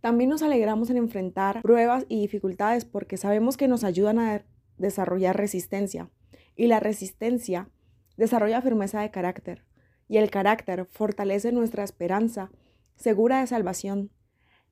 también 0.02 0.30
nos 0.30 0.42
alegramos 0.42 0.90
en 0.90 0.98
enfrentar 0.98 1.62
pruebas 1.62 2.06
y 2.10 2.20
dificultades 2.20 2.84
porque 2.84 3.16
sabemos 3.16 3.56
que 3.56 3.70
nos 3.70 3.86
ayudan 3.86 4.20
a 4.20 4.44
desarrollar 4.78 5.38
resistencia. 5.38 6.10
Y 6.58 6.68
la 6.68 6.82
resistencia 6.82 7.70
desarrolla 8.18 8.62
firmeza 8.62 9.00
de 9.00 9.12
carácter. 9.12 9.64
Y 10.10 10.18
el 10.18 10.30
carácter 10.30 10.88
fortalece 10.92 11.54
nuestra 11.54 11.86
esperanza 11.86 12.52
segura 12.98 13.40
de 13.40 13.48
salvación. 13.48 14.12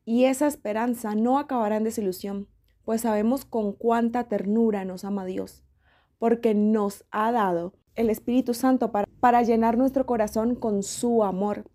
Y 0.04 0.26
esa 0.26 0.46
esperanza 0.46 1.16
no 1.16 1.40
acabará 1.40 1.78
en 1.78 1.86
desilusión, 1.86 2.50
pues 2.84 3.00
sabemos 3.00 3.46
con 3.46 3.72
cuánta 3.72 4.26
ternura 4.26 4.84
nos 4.84 5.06
ama 5.06 5.24
Dios, 5.24 5.64
porque 6.20 6.54
nos 6.54 7.06
ha 7.10 7.32
dado 7.32 7.74
el 7.96 8.10
Espíritu 8.10 8.54
Santo 8.54 8.92
para, 8.92 9.08
para 9.22 9.44
llenar 9.44 9.78
nuestro 9.78 10.06
corazón 10.06 10.56
con 10.56 10.84
su 10.84 11.24
amor. 11.24 11.72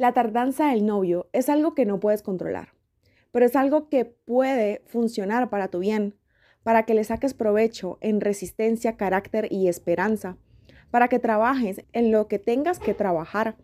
La 0.00 0.12
tardanza 0.12 0.70
del 0.70 0.86
novio 0.86 1.28
es 1.34 1.50
algo 1.50 1.74
que 1.74 1.84
no 1.84 2.00
puedes 2.00 2.22
controlar, 2.22 2.72
pero 3.32 3.44
es 3.44 3.54
algo 3.54 3.90
que 3.90 4.06
puede 4.06 4.80
funcionar 4.86 5.50
para 5.50 5.68
tu 5.68 5.80
bien, 5.80 6.16
para 6.62 6.84
que 6.84 6.94
le 6.94 7.04
saques 7.04 7.34
provecho 7.34 7.98
en 8.00 8.22
resistencia, 8.22 8.96
carácter 8.96 9.48
y 9.52 9.68
esperanza, 9.68 10.38
para 10.90 11.08
que 11.08 11.18
trabajes 11.18 11.82
en 11.92 12.12
lo 12.12 12.28
que 12.28 12.38
tengas 12.38 12.78
que 12.78 12.94
trabajar 12.94 13.56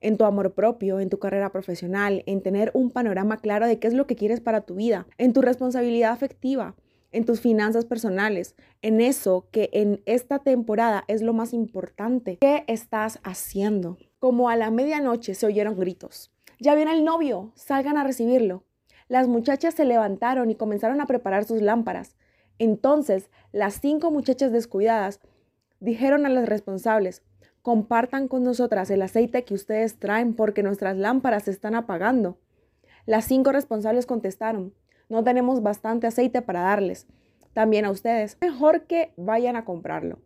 en 0.00 0.16
tu 0.16 0.24
amor 0.24 0.54
propio, 0.54 0.98
en 0.98 1.10
tu 1.10 1.18
carrera 1.18 1.52
profesional, 1.52 2.22
en 2.24 2.40
tener 2.40 2.70
un 2.72 2.90
panorama 2.90 3.36
claro 3.36 3.66
de 3.66 3.78
qué 3.78 3.86
es 3.86 3.92
lo 3.92 4.06
que 4.06 4.16
quieres 4.16 4.40
para 4.40 4.62
tu 4.62 4.76
vida, 4.76 5.06
en 5.18 5.34
tu 5.34 5.42
responsabilidad 5.42 6.12
afectiva, 6.12 6.74
en 7.10 7.26
tus 7.26 7.42
finanzas 7.42 7.84
personales, 7.84 8.56
en 8.80 9.02
eso 9.02 9.46
que 9.50 9.68
en 9.74 10.00
esta 10.06 10.38
temporada 10.38 11.04
es 11.06 11.20
lo 11.20 11.34
más 11.34 11.52
importante. 11.52 12.38
¿Qué 12.40 12.64
estás 12.66 13.20
haciendo? 13.24 13.98
Como 14.22 14.48
a 14.48 14.54
la 14.54 14.70
medianoche 14.70 15.34
se 15.34 15.46
oyeron 15.46 15.76
gritos. 15.76 16.30
Ya 16.60 16.76
viene 16.76 16.92
el 16.92 17.02
novio, 17.02 17.50
salgan 17.56 17.96
a 17.96 18.04
recibirlo. 18.04 18.62
Las 19.08 19.26
muchachas 19.26 19.74
se 19.74 19.84
levantaron 19.84 20.48
y 20.48 20.54
comenzaron 20.54 21.00
a 21.00 21.06
preparar 21.06 21.44
sus 21.44 21.60
lámparas. 21.60 22.14
Entonces, 22.60 23.30
las 23.50 23.80
cinco 23.80 24.12
muchachas 24.12 24.52
descuidadas 24.52 25.18
dijeron 25.80 26.24
a 26.24 26.28
las 26.28 26.48
responsables, 26.48 27.24
compartan 27.62 28.28
con 28.28 28.44
nosotras 28.44 28.90
el 28.90 29.02
aceite 29.02 29.42
que 29.42 29.54
ustedes 29.54 29.98
traen 29.98 30.34
porque 30.34 30.62
nuestras 30.62 30.96
lámparas 30.96 31.42
se 31.42 31.50
están 31.50 31.74
apagando. 31.74 32.38
Las 33.06 33.24
cinco 33.24 33.50
responsables 33.50 34.06
contestaron, 34.06 34.72
no 35.08 35.24
tenemos 35.24 35.64
bastante 35.64 36.06
aceite 36.06 36.42
para 36.42 36.60
darles. 36.60 37.08
También 37.54 37.86
a 37.86 37.90
ustedes, 37.90 38.38
mejor 38.40 38.82
que 38.82 39.14
vayan 39.16 39.56
a 39.56 39.64
comprarlo. 39.64 40.20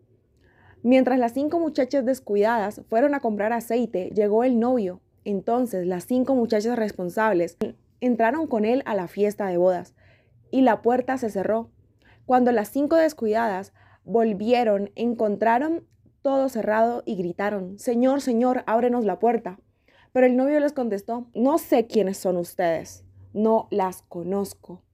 Mientras 0.86 1.18
las 1.18 1.32
cinco 1.32 1.58
muchachas 1.58 2.04
descuidadas 2.04 2.80
fueron 2.88 3.16
a 3.16 3.18
comprar 3.18 3.52
aceite, 3.52 4.12
llegó 4.14 4.44
el 4.44 4.60
novio 4.60 5.00
Entonces 5.24 5.84
las 5.84 6.04
cinco 6.04 6.36
muchachas 6.36 6.76
responsables 6.76 7.56
entraron 8.00 8.46
con 8.46 8.64
él 8.64 8.84
a 8.86 8.94
la 8.94 9.08
fiesta 9.08 9.48
de 9.48 9.56
bodas 9.56 9.96
y 10.52 10.60
la 10.60 10.82
puerta 10.82 11.18
se 11.18 11.28
cerró. 11.28 11.72
Cuando 12.24 12.52
las 12.52 12.68
cinco 12.68 12.94
descuidadas 12.94 13.72
volvieron, 14.04 14.92
encontraron 14.94 15.84
todo 16.22 16.48
cerrado 16.48 17.02
y 17.04 17.16
gritaron, 17.16 17.80
Señor, 17.80 18.20
Señor, 18.20 18.62
ábrenos 18.68 19.04
la 19.04 19.18
puerta. 19.18 19.58
Pero 20.12 20.26
el 20.26 20.36
novio 20.36 20.60
les 20.60 20.72
contestó, 20.72 21.26
no 21.34 21.58
sé 21.58 21.88
quiénes 21.88 22.16
son 22.16 22.36
ustedes, 22.36 23.04
no 23.32 23.66
las 23.72 24.02
conozco. 24.02 24.84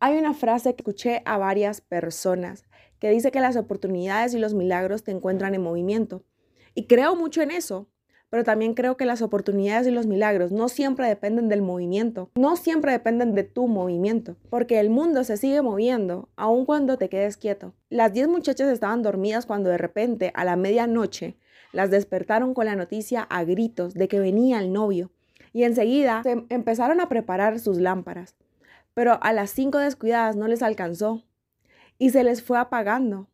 Hay 0.00 0.16
una 0.16 0.32
frase 0.32 0.74
que 0.74 0.80
escuché 0.80 1.20
a 1.26 1.36
varias 1.36 1.82
personas 1.82 2.64
que 3.00 3.10
dice 3.10 3.30
que 3.30 3.40
las 3.40 3.56
oportunidades 3.56 4.34
y 4.34 4.38
los 4.38 4.54
milagros 4.54 5.04
te 5.04 5.10
encuentran 5.10 5.54
en 5.54 5.62
movimiento. 5.62 6.24
Y 6.74 6.86
creo 6.86 7.16
mucho 7.16 7.42
en 7.42 7.50
eso, 7.50 7.88
pero 8.30 8.44
también 8.44 8.74
creo 8.74 8.96
que 8.96 9.06
las 9.06 9.22
oportunidades 9.22 9.86
y 9.86 9.90
los 9.90 10.06
milagros 10.06 10.52
no 10.52 10.68
siempre 10.68 11.08
dependen 11.08 11.48
del 11.48 11.62
movimiento, 11.62 12.30
no 12.34 12.56
siempre 12.56 12.92
dependen 12.92 13.34
de 13.34 13.44
tu 13.44 13.68
movimiento, 13.68 14.36
porque 14.50 14.80
el 14.80 14.90
mundo 14.90 15.24
se 15.24 15.36
sigue 15.36 15.62
moviendo 15.62 16.28
aun 16.36 16.66
cuando 16.66 16.98
te 16.98 17.08
quedes 17.08 17.36
quieto. 17.36 17.74
Las 17.88 18.12
10 18.12 18.28
muchachas 18.28 18.68
estaban 18.68 19.02
dormidas 19.02 19.46
cuando 19.46 19.70
de 19.70 19.78
repente, 19.78 20.30
a 20.34 20.44
la 20.44 20.56
medianoche, 20.56 21.36
las 21.72 21.90
despertaron 21.90 22.54
con 22.54 22.66
la 22.66 22.76
noticia 22.76 23.22
a 23.22 23.44
gritos 23.44 23.94
de 23.94 24.08
que 24.08 24.20
venía 24.20 24.58
el 24.58 24.72
novio 24.72 25.10
y 25.52 25.64
enseguida 25.64 26.22
se 26.22 26.44
empezaron 26.48 27.00
a 27.00 27.08
preparar 27.08 27.58
sus 27.58 27.78
lámparas. 27.78 28.36
Pero 28.94 29.18
a 29.22 29.32
las 29.32 29.50
cinco 29.50 29.78
descuidadas 29.78 30.36
no 30.36 30.48
les 30.48 30.62
alcanzó 30.62 31.24
y 31.98 32.10
se 32.10 32.24
les 32.24 32.42
fue 32.42 32.58
apagando. 32.58 33.28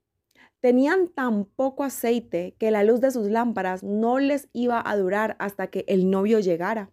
Tenían 0.60 1.08
tan 1.08 1.44
poco 1.44 1.84
aceite 1.84 2.56
que 2.58 2.70
la 2.70 2.82
luz 2.82 3.00
de 3.00 3.10
sus 3.10 3.28
lámparas 3.28 3.82
no 3.82 4.18
les 4.18 4.48
iba 4.52 4.82
a 4.84 4.96
durar 4.96 5.36
hasta 5.38 5.66
que 5.66 5.84
el 5.88 6.10
novio 6.10 6.40
llegara. 6.40 6.90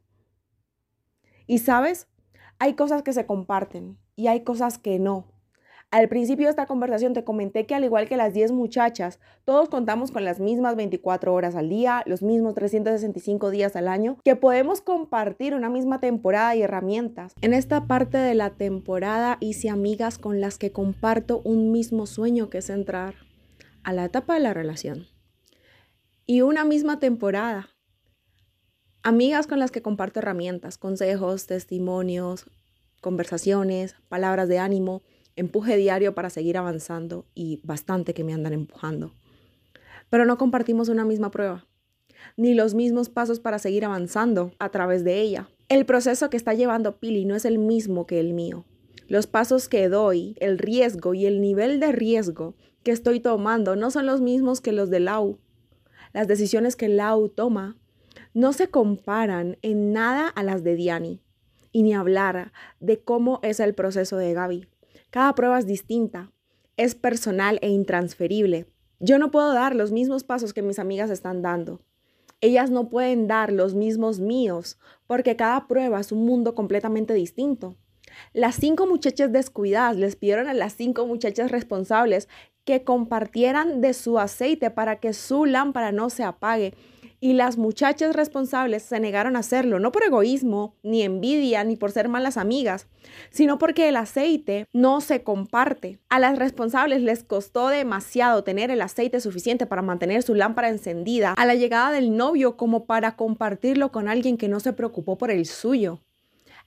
Y 1.47 1.59
sabes, 1.59 2.07
hay 2.59 2.75
cosas 2.75 3.01
que 3.01 3.13
se 3.13 3.25
comparten 3.25 3.97
y 4.15 4.27
hay 4.27 4.43
cosas 4.43 4.77
que 4.77 4.99
no. 4.99 5.30
Al 5.91 6.07
principio 6.07 6.45
de 6.45 6.51
esta 6.51 6.67
conversación 6.67 7.11
te 7.11 7.25
comenté 7.25 7.65
que 7.65 7.75
al 7.75 7.83
igual 7.83 8.07
que 8.07 8.15
las 8.15 8.33
10 8.33 8.53
muchachas, 8.53 9.19
todos 9.43 9.67
contamos 9.67 10.09
con 10.11 10.23
las 10.23 10.39
mismas 10.39 10.77
24 10.77 11.33
horas 11.33 11.53
al 11.53 11.67
día, 11.67 12.01
los 12.05 12.23
mismos 12.23 12.55
365 12.55 13.49
días 13.49 13.75
al 13.75 13.89
año, 13.89 14.17
que 14.23 14.37
podemos 14.37 14.79
compartir 14.79 15.53
una 15.53 15.69
misma 15.69 15.99
temporada 15.99 16.55
y 16.55 16.61
herramientas. 16.61 17.33
En 17.41 17.53
esta 17.53 17.87
parte 17.87 18.17
de 18.17 18.35
la 18.35 18.51
temporada 18.51 19.35
hice 19.41 19.69
amigas 19.69 20.17
con 20.17 20.39
las 20.39 20.57
que 20.57 20.71
comparto 20.71 21.41
un 21.43 21.73
mismo 21.73 22.05
sueño 22.05 22.49
que 22.49 22.59
es 22.59 22.69
entrar 22.69 23.15
a 23.83 23.91
la 23.91 24.05
etapa 24.05 24.35
de 24.35 24.39
la 24.39 24.53
relación. 24.53 25.07
Y 26.25 26.39
una 26.39 26.63
misma 26.63 26.99
temporada. 26.99 27.67
Amigas 29.03 29.45
con 29.45 29.59
las 29.59 29.71
que 29.71 29.81
comparto 29.81 30.19
herramientas, 30.19 30.77
consejos, 30.77 31.47
testimonios, 31.47 32.45
conversaciones, 33.01 33.95
palabras 34.07 34.47
de 34.47 34.59
ánimo 34.59 35.01
empuje 35.35 35.77
diario 35.77 36.13
para 36.15 36.29
seguir 36.29 36.57
avanzando 36.57 37.25
y 37.33 37.59
bastante 37.63 38.13
que 38.13 38.23
me 38.23 38.33
andan 38.33 38.53
empujando. 38.53 39.13
Pero 40.09 40.25
no 40.25 40.37
compartimos 40.37 40.89
una 40.89 41.05
misma 41.05 41.31
prueba, 41.31 41.67
ni 42.37 42.53
los 42.53 42.73
mismos 42.73 43.09
pasos 43.09 43.39
para 43.39 43.59
seguir 43.59 43.85
avanzando 43.85 44.51
a 44.59 44.69
través 44.69 45.03
de 45.03 45.21
ella. 45.21 45.49
El 45.69 45.85
proceso 45.85 46.29
que 46.29 46.37
está 46.37 46.53
llevando 46.53 46.97
Pili 46.97 47.25
no 47.25 47.35
es 47.35 47.45
el 47.45 47.57
mismo 47.57 48.05
que 48.05 48.19
el 48.19 48.33
mío. 48.33 48.65
Los 49.07 49.27
pasos 49.27 49.67
que 49.67 49.89
doy, 49.89 50.35
el 50.39 50.57
riesgo 50.57 51.13
y 51.13 51.25
el 51.25 51.41
nivel 51.41 51.79
de 51.79 51.91
riesgo 51.91 52.55
que 52.83 52.91
estoy 52.91 53.19
tomando 53.19 53.75
no 53.75 53.91
son 53.91 54.05
los 54.05 54.21
mismos 54.21 54.61
que 54.61 54.71
los 54.71 54.89
de 54.89 54.99
Lau. 54.99 55.37
Las 56.13 56.27
decisiones 56.27 56.75
que 56.75 56.89
Lau 56.89 57.29
toma 57.29 57.77
no 58.33 58.53
se 58.53 58.69
comparan 58.69 59.57
en 59.61 59.93
nada 59.93 60.27
a 60.27 60.43
las 60.43 60.63
de 60.63 60.75
Diani, 60.75 61.21
y 61.71 61.83
ni 61.83 61.93
hablar 61.93 62.51
de 62.79 62.99
cómo 62.99 63.39
es 63.43 63.59
el 63.59 63.73
proceso 63.73 64.17
de 64.17 64.33
Gaby. 64.33 64.67
Cada 65.11 65.35
prueba 65.35 65.59
es 65.59 65.67
distinta, 65.67 66.31
es 66.77 66.95
personal 66.95 67.59
e 67.61 67.67
intransferible. 67.67 68.65
Yo 69.01 69.19
no 69.19 69.29
puedo 69.29 69.53
dar 69.53 69.75
los 69.75 69.91
mismos 69.91 70.23
pasos 70.23 70.53
que 70.53 70.61
mis 70.61 70.79
amigas 70.79 71.09
están 71.09 71.41
dando. 71.41 71.81
Ellas 72.39 72.71
no 72.71 72.87
pueden 72.87 73.27
dar 73.27 73.51
los 73.51 73.75
mismos 73.75 74.21
míos 74.21 74.79
porque 75.07 75.35
cada 75.35 75.67
prueba 75.67 75.99
es 75.99 76.13
un 76.13 76.25
mundo 76.25 76.55
completamente 76.55 77.13
distinto. 77.13 77.75
Las 78.31 78.55
cinco 78.55 78.87
muchachas 78.87 79.33
descuidadas 79.33 79.97
les 79.97 80.15
pidieron 80.15 80.47
a 80.47 80.53
las 80.53 80.73
cinco 80.73 81.05
muchachas 81.05 81.51
responsables 81.51 82.29
que 82.63 82.85
compartieran 82.85 83.81
de 83.81 83.93
su 83.93 84.17
aceite 84.17 84.71
para 84.71 85.01
que 85.01 85.11
su 85.11 85.45
lámpara 85.45 85.91
no 85.91 86.09
se 86.09 86.23
apague 86.23 86.73
y 87.23 87.33
las 87.33 87.57
muchachas 87.59 88.15
responsables 88.15 88.81
se 88.81 88.99
negaron 88.99 89.35
a 89.35 89.39
hacerlo, 89.39 89.79
no 89.79 89.91
por 89.91 90.03
egoísmo, 90.03 90.75
ni 90.81 91.03
envidia, 91.03 91.63
ni 91.63 91.75
por 91.75 91.91
ser 91.91 92.09
malas 92.09 92.35
amigas, 92.35 92.87
sino 93.29 93.59
porque 93.59 93.87
el 93.87 93.95
aceite 93.95 94.65
no 94.73 95.01
se 95.01 95.21
comparte. 95.23 95.99
A 96.09 96.19
las 96.19 96.39
responsables 96.39 97.03
les 97.03 97.23
costó 97.23 97.67
demasiado 97.67 98.43
tener 98.43 98.71
el 98.71 98.81
aceite 98.81 99.21
suficiente 99.21 99.67
para 99.67 99.83
mantener 99.83 100.23
su 100.23 100.33
lámpara 100.33 100.69
encendida 100.69 101.33
a 101.37 101.45
la 101.45 101.53
llegada 101.53 101.91
del 101.91 102.17
novio 102.17 102.57
como 102.57 102.85
para 102.85 103.15
compartirlo 103.15 103.91
con 103.91 104.07
alguien 104.07 104.35
que 104.35 104.49
no 104.49 104.59
se 104.59 104.73
preocupó 104.73 105.19
por 105.19 105.29
el 105.29 105.45
suyo. 105.45 105.99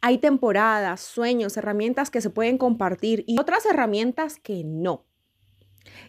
Hay 0.01 0.19
temporadas, 0.19 1.01
sueños, 1.01 1.57
herramientas 1.57 2.11
que 2.11 2.21
se 2.21 2.31
pueden 2.31 2.59
compartir 2.59 3.25
y 3.27 3.41
otras 3.41 3.67
herramientas 3.67 4.37
que 4.39 4.63
no. 4.63 5.05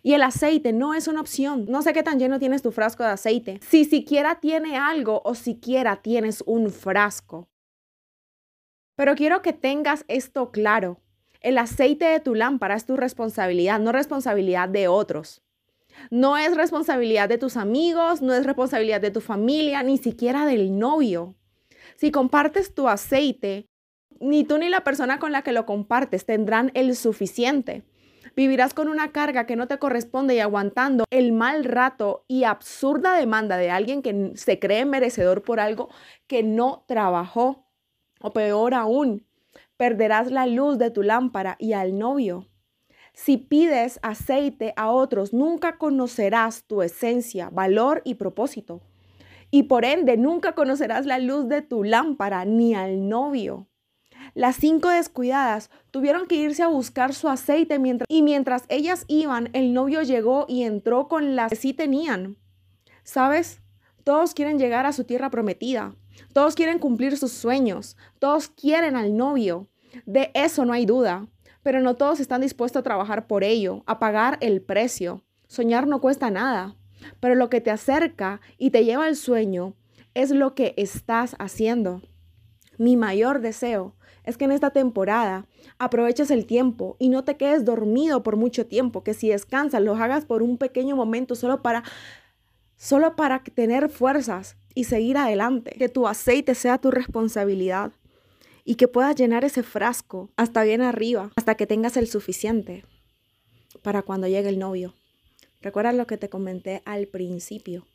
Y 0.04 0.14
el 0.14 0.24
aceite 0.24 0.74
no 0.74 0.94
es 0.94 1.08
una 1.08 1.22
opción. 1.22 1.66
No 1.68 1.82
sé 1.82 1.94
qué 1.94 2.04
tan 2.04 2.20
lleno 2.20 2.40
tienes 2.40 2.62
tu 2.62 2.72
frasco 2.72 3.04
de 3.04 3.10
aceite. 3.10 3.60
Si 3.68 3.86
siquiera 3.86 4.40
tiene 4.40 4.78
algo 4.78 5.22
o 5.26 5.36
siquiera 5.36 6.02
tienes 6.02 6.44
un 6.46 6.70
frasco. 6.70 7.50
Pero 8.96 9.16
quiero 9.16 9.42
que 9.42 9.54
tengas 9.54 10.06
esto 10.08 10.52
claro. 10.52 11.02
El 11.42 11.58
aceite 11.58 12.06
de 12.06 12.20
tu 12.20 12.34
lámpara 12.34 12.76
es 12.76 12.86
tu 12.86 12.96
responsabilidad, 12.98 13.80
no 13.80 13.92
responsabilidad 13.92 14.70
de 14.70 14.88
otros. 14.88 15.44
No 16.10 16.38
es 16.38 16.56
responsabilidad 16.56 17.30
de 17.30 17.38
tus 17.38 17.58
amigos, 17.58 18.22
no 18.22 18.34
es 18.34 18.46
responsabilidad 18.46 19.02
de 19.02 19.12
tu 19.12 19.22
familia, 19.22 19.84
ni 19.84 19.98
siquiera 19.98 20.46
del 20.46 20.78
novio. 20.78 21.36
Si 21.98 22.12
compartes 22.12 22.74
tu 22.74 22.88
aceite, 22.88 23.68
ni 24.20 24.44
tú 24.44 24.58
ni 24.58 24.70
la 24.70 24.84
persona 24.84 25.20
con 25.20 25.32
la 25.32 25.42
que 25.42 25.52
lo 25.52 25.66
compartes 25.66 26.26
tendrán 26.26 26.72
el 26.74 26.96
suficiente. 26.96 27.84
Vivirás 28.36 28.74
con 28.74 28.90
una 28.90 29.12
carga 29.12 29.46
que 29.46 29.56
no 29.56 29.68
te 29.68 29.80
corresponde 29.80 30.36
y 30.36 30.40
aguantando 30.40 31.06
el 31.10 31.32
mal 31.32 31.64
rato 31.64 32.26
y 32.28 32.44
absurda 32.44 33.16
demanda 33.16 33.56
de 33.58 33.72
alguien 33.72 34.02
que 34.02 34.34
se 34.36 34.60
cree 34.60 34.86
merecedor 34.86 35.42
por 35.42 35.60
algo 35.60 35.90
que 36.28 36.44
no 36.44 36.84
trabajó. 36.88 37.66
O 38.22 38.32
peor 38.32 38.74
aún, 38.74 39.26
perderás 39.78 40.32
la 40.32 40.48
luz 40.48 40.78
de 40.78 40.92
tu 40.92 41.02
lámpara 41.02 41.56
y 41.60 41.74
al 41.74 41.98
novio. 41.98 42.48
Si 43.14 43.38
pides 43.38 44.00
aceite 44.04 44.74
a 44.76 44.92
otros, 44.92 45.34
nunca 45.34 45.78
conocerás 45.78 46.66
tu 46.66 46.82
esencia, 46.82 47.50
valor 47.50 48.02
y 48.04 48.16
propósito. 48.16 48.82
Y 49.52 49.64
por 49.64 49.86
ende, 49.86 50.18
nunca 50.18 50.54
conocerás 50.54 51.06
la 51.06 51.20
luz 51.20 51.48
de 51.48 51.62
tu 51.62 51.86
lámpara 51.86 52.44
ni 52.44 52.76
al 52.76 53.08
novio. 53.08 53.70
Las 54.36 54.58
cinco 54.58 54.90
descuidadas 54.90 55.70
tuvieron 55.92 56.28
que 56.28 56.36
irse 56.36 56.62
a 56.62 56.68
buscar 56.68 57.14
su 57.14 57.30
aceite 57.30 57.80
mientras, 57.80 58.06
y 58.10 58.22
mientras 58.22 58.66
ellas 58.68 59.06
iban, 59.08 59.50
el 59.54 59.74
novio 59.74 60.02
llegó 60.02 60.46
y 60.50 60.64
entró 60.64 61.08
con 61.08 61.38
las 61.38 61.50
que 61.50 61.56
sí 61.56 61.74
tenían. 61.74 62.36
¿Sabes? 63.04 63.62
Todos 64.04 64.34
quieren 64.34 64.60
llegar 64.60 64.86
a 64.86 64.92
su 64.92 65.06
tierra 65.06 65.30
prometida. 65.30 65.96
Todos 66.34 66.56
quieren 66.56 66.80
cumplir 66.80 67.18
sus 67.18 67.32
sueños. 67.32 67.96
Todos 68.20 68.50
quieren 68.50 68.98
al 68.98 69.16
novio. 69.16 69.70
De 70.06 70.32
eso 70.34 70.66
no 70.66 70.74
hay 70.74 70.86
duda. 70.86 71.30
Pero 71.64 71.80
no 71.80 71.96
todos 71.96 72.20
están 72.20 72.42
dispuestos 72.42 72.82
a 72.82 72.84
trabajar 72.84 73.28
por 73.28 73.46
ello, 73.46 73.84
a 73.86 74.00
pagar 74.00 74.38
el 74.42 74.62
precio. 74.62 75.24
Soñar 75.48 75.88
no 75.88 76.02
cuesta 76.02 76.30
nada. 76.30 76.76
Pero 77.22 77.36
lo 77.36 77.50
que 77.50 77.62
te 77.62 77.72
acerca 77.72 78.42
y 78.58 78.72
te 78.72 78.84
lleva 78.84 79.06
al 79.06 79.16
sueño 79.16 79.76
es 80.14 80.32
lo 80.32 80.56
que 80.56 80.74
estás 80.76 81.38
haciendo. 81.40 82.02
Mi 82.78 82.98
mayor 82.98 83.40
deseo 83.40 83.96
es 84.26 84.38
que 84.38 84.46
en 84.46 84.52
esta 84.52 84.72
temporada 84.72 85.48
aproveches 85.78 86.32
el 86.32 86.46
tiempo 86.46 86.96
y 87.00 87.10
no 87.10 87.24
te 87.24 87.38
quedes 87.38 87.66
dormido 87.66 88.24
por 88.24 88.36
mucho 88.36 88.66
tiempo, 88.66 89.04
que 89.04 89.14
si 89.14 89.30
descansas 89.30 89.82
lo 89.82 89.96
hagas 89.96 90.26
por 90.26 90.42
un 90.42 90.58
pequeño 90.58 90.96
momento 90.96 91.36
solo 91.36 91.62
para 91.62 91.84
solo 92.78 93.16
para 93.16 93.44
tener 93.44 93.90
fuerzas 93.90 94.58
y 94.74 94.84
seguir 94.84 95.18
adelante, 95.18 95.72
que 95.78 95.90
tu 95.90 96.08
aceite 96.08 96.56
sea 96.56 96.78
tu 96.78 96.92
responsabilidad 96.92 97.92
y 98.66 98.76
que 98.76 98.88
puedas 98.88 99.16
llenar 99.16 99.46
ese 99.46 99.64
frasco 99.64 100.30
hasta 100.36 100.64
bien 100.64 100.82
arriba, 100.82 101.32
hasta 101.36 101.56
que 101.56 101.68
tengas 101.68 101.98
el 101.98 102.08
suficiente 102.08 102.84
para 103.82 104.02
cuando 104.02 104.28
llegue 104.28 104.50
el 104.50 104.60
novio. 104.60 104.94
Recuerda 105.62 105.94
lo 105.94 106.08
que 106.08 106.18
te 106.18 106.30
comenté 106.30 106.82
al 106.86 107.08
principio. 107.08 107.86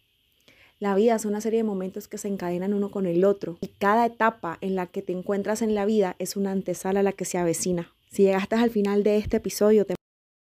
La 0.80 0.94
vida 0.94 1.14
es 1.14 1.26
una 1.26 1.42
serie 1.42 1.58
de 1.58 1.64
momentos 1.64 2.08
que 2.08 2.16
se 2.16 2.28
encadenan 2.28 2.72
uno 2.72 2.90
con 2.90 3.04
el 3.04 3.26
otro 3.26 3.58
y 3.60 3.68
cada 3.68 4.06
etapa 4.06 4.56
en 4.62 4.76
la 4.76 4.86
que 4.86 5.02
te 5.02 5.12
encuentras 5.12 5.60
en 5.60 5.74
la 5.74 5.84
vida 5.84 6.16
es 6.18 6.36
una 6.36 6.52
antesala 6.52 7.00
a 7.00 7.02
la 7.02 7.12
que 7.12 7.26
se 7.26 7.36
avecina. 7.36 7.92
Si 8.10 8.22
llegaste 8.22 8.54
al 8.54 8.70
final 8.70 9.02
de 9.02 9.18
este 9.18 9.36
episodio, 9.36 9.84
te, 9.84 9.94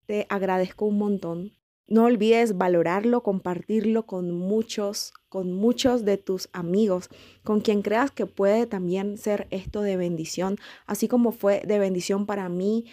te 0.07 0.27
agradezco 0.27 0.87
un 0.87 0.97
montón 0.97 1.53
No 1.87 2.03
olvides 2.03 2.57
valorarlo, 2.57 3.23
compartirlo 3.23 4.05
con 4.05 4.31
muchos, 4.31 5.13
con 5.29 5.53
muchos 5.53 6.03
de 6.03 6.17
tus 6.17 6.49
amigos, 6.51 7.07
con 7.45 7.61
quien 7.61 7.81
creas 7.81 8.11
que 8.11 8.25
puede 8.25 8.65
también 8.65 9.17
ser 9.17 9.47
esto 9.51 9.83
de 9.83 9.95
bendición, 9.95 10.57
así 10.85 11.07
como 11.07 11.31
fue 11.31 11.61
de 11.65 11.79
bendición 11.79 12.25
para 12.25 12.49
mí 12.49 12.83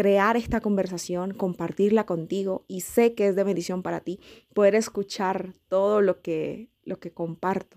crear 0.00 0.38
esta 0.38 0.62
conversación, 0.62 1.34
compartirla 1.34 2.06
contigo 2.06 2.64
y 2.68 2.80
sé 2.80 3.14
que 3.14 3.28
es 3.28 3.36
de 3.36 3.44
bendición 3.44 3.82
para 3.82 4.00
ti 4.00 4.18
poder 4.54 4.74
escuchar 4.74 5.52
todo 5.68 6.00
lo 6.00 6.22
que 6.22 6.70
lo 6.84 6.98
que 6.98 7.12
comparto. 7.12 7.76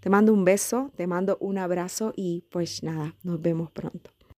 Te 0.00 0.08
mando 0.08 0.32
un 0.32 0.46
beso, 0.46 0.90
te 0.96 1.06
mando 1.06 1.36
un 1.42 1.58
abrazo 1.58 2.14
y 2.16 2.46
pues 2.50 2.82
nada, 2.82 3.16
nos 3.22 3.42
vemos 3.42 3.70
pronto. 3.70 4.17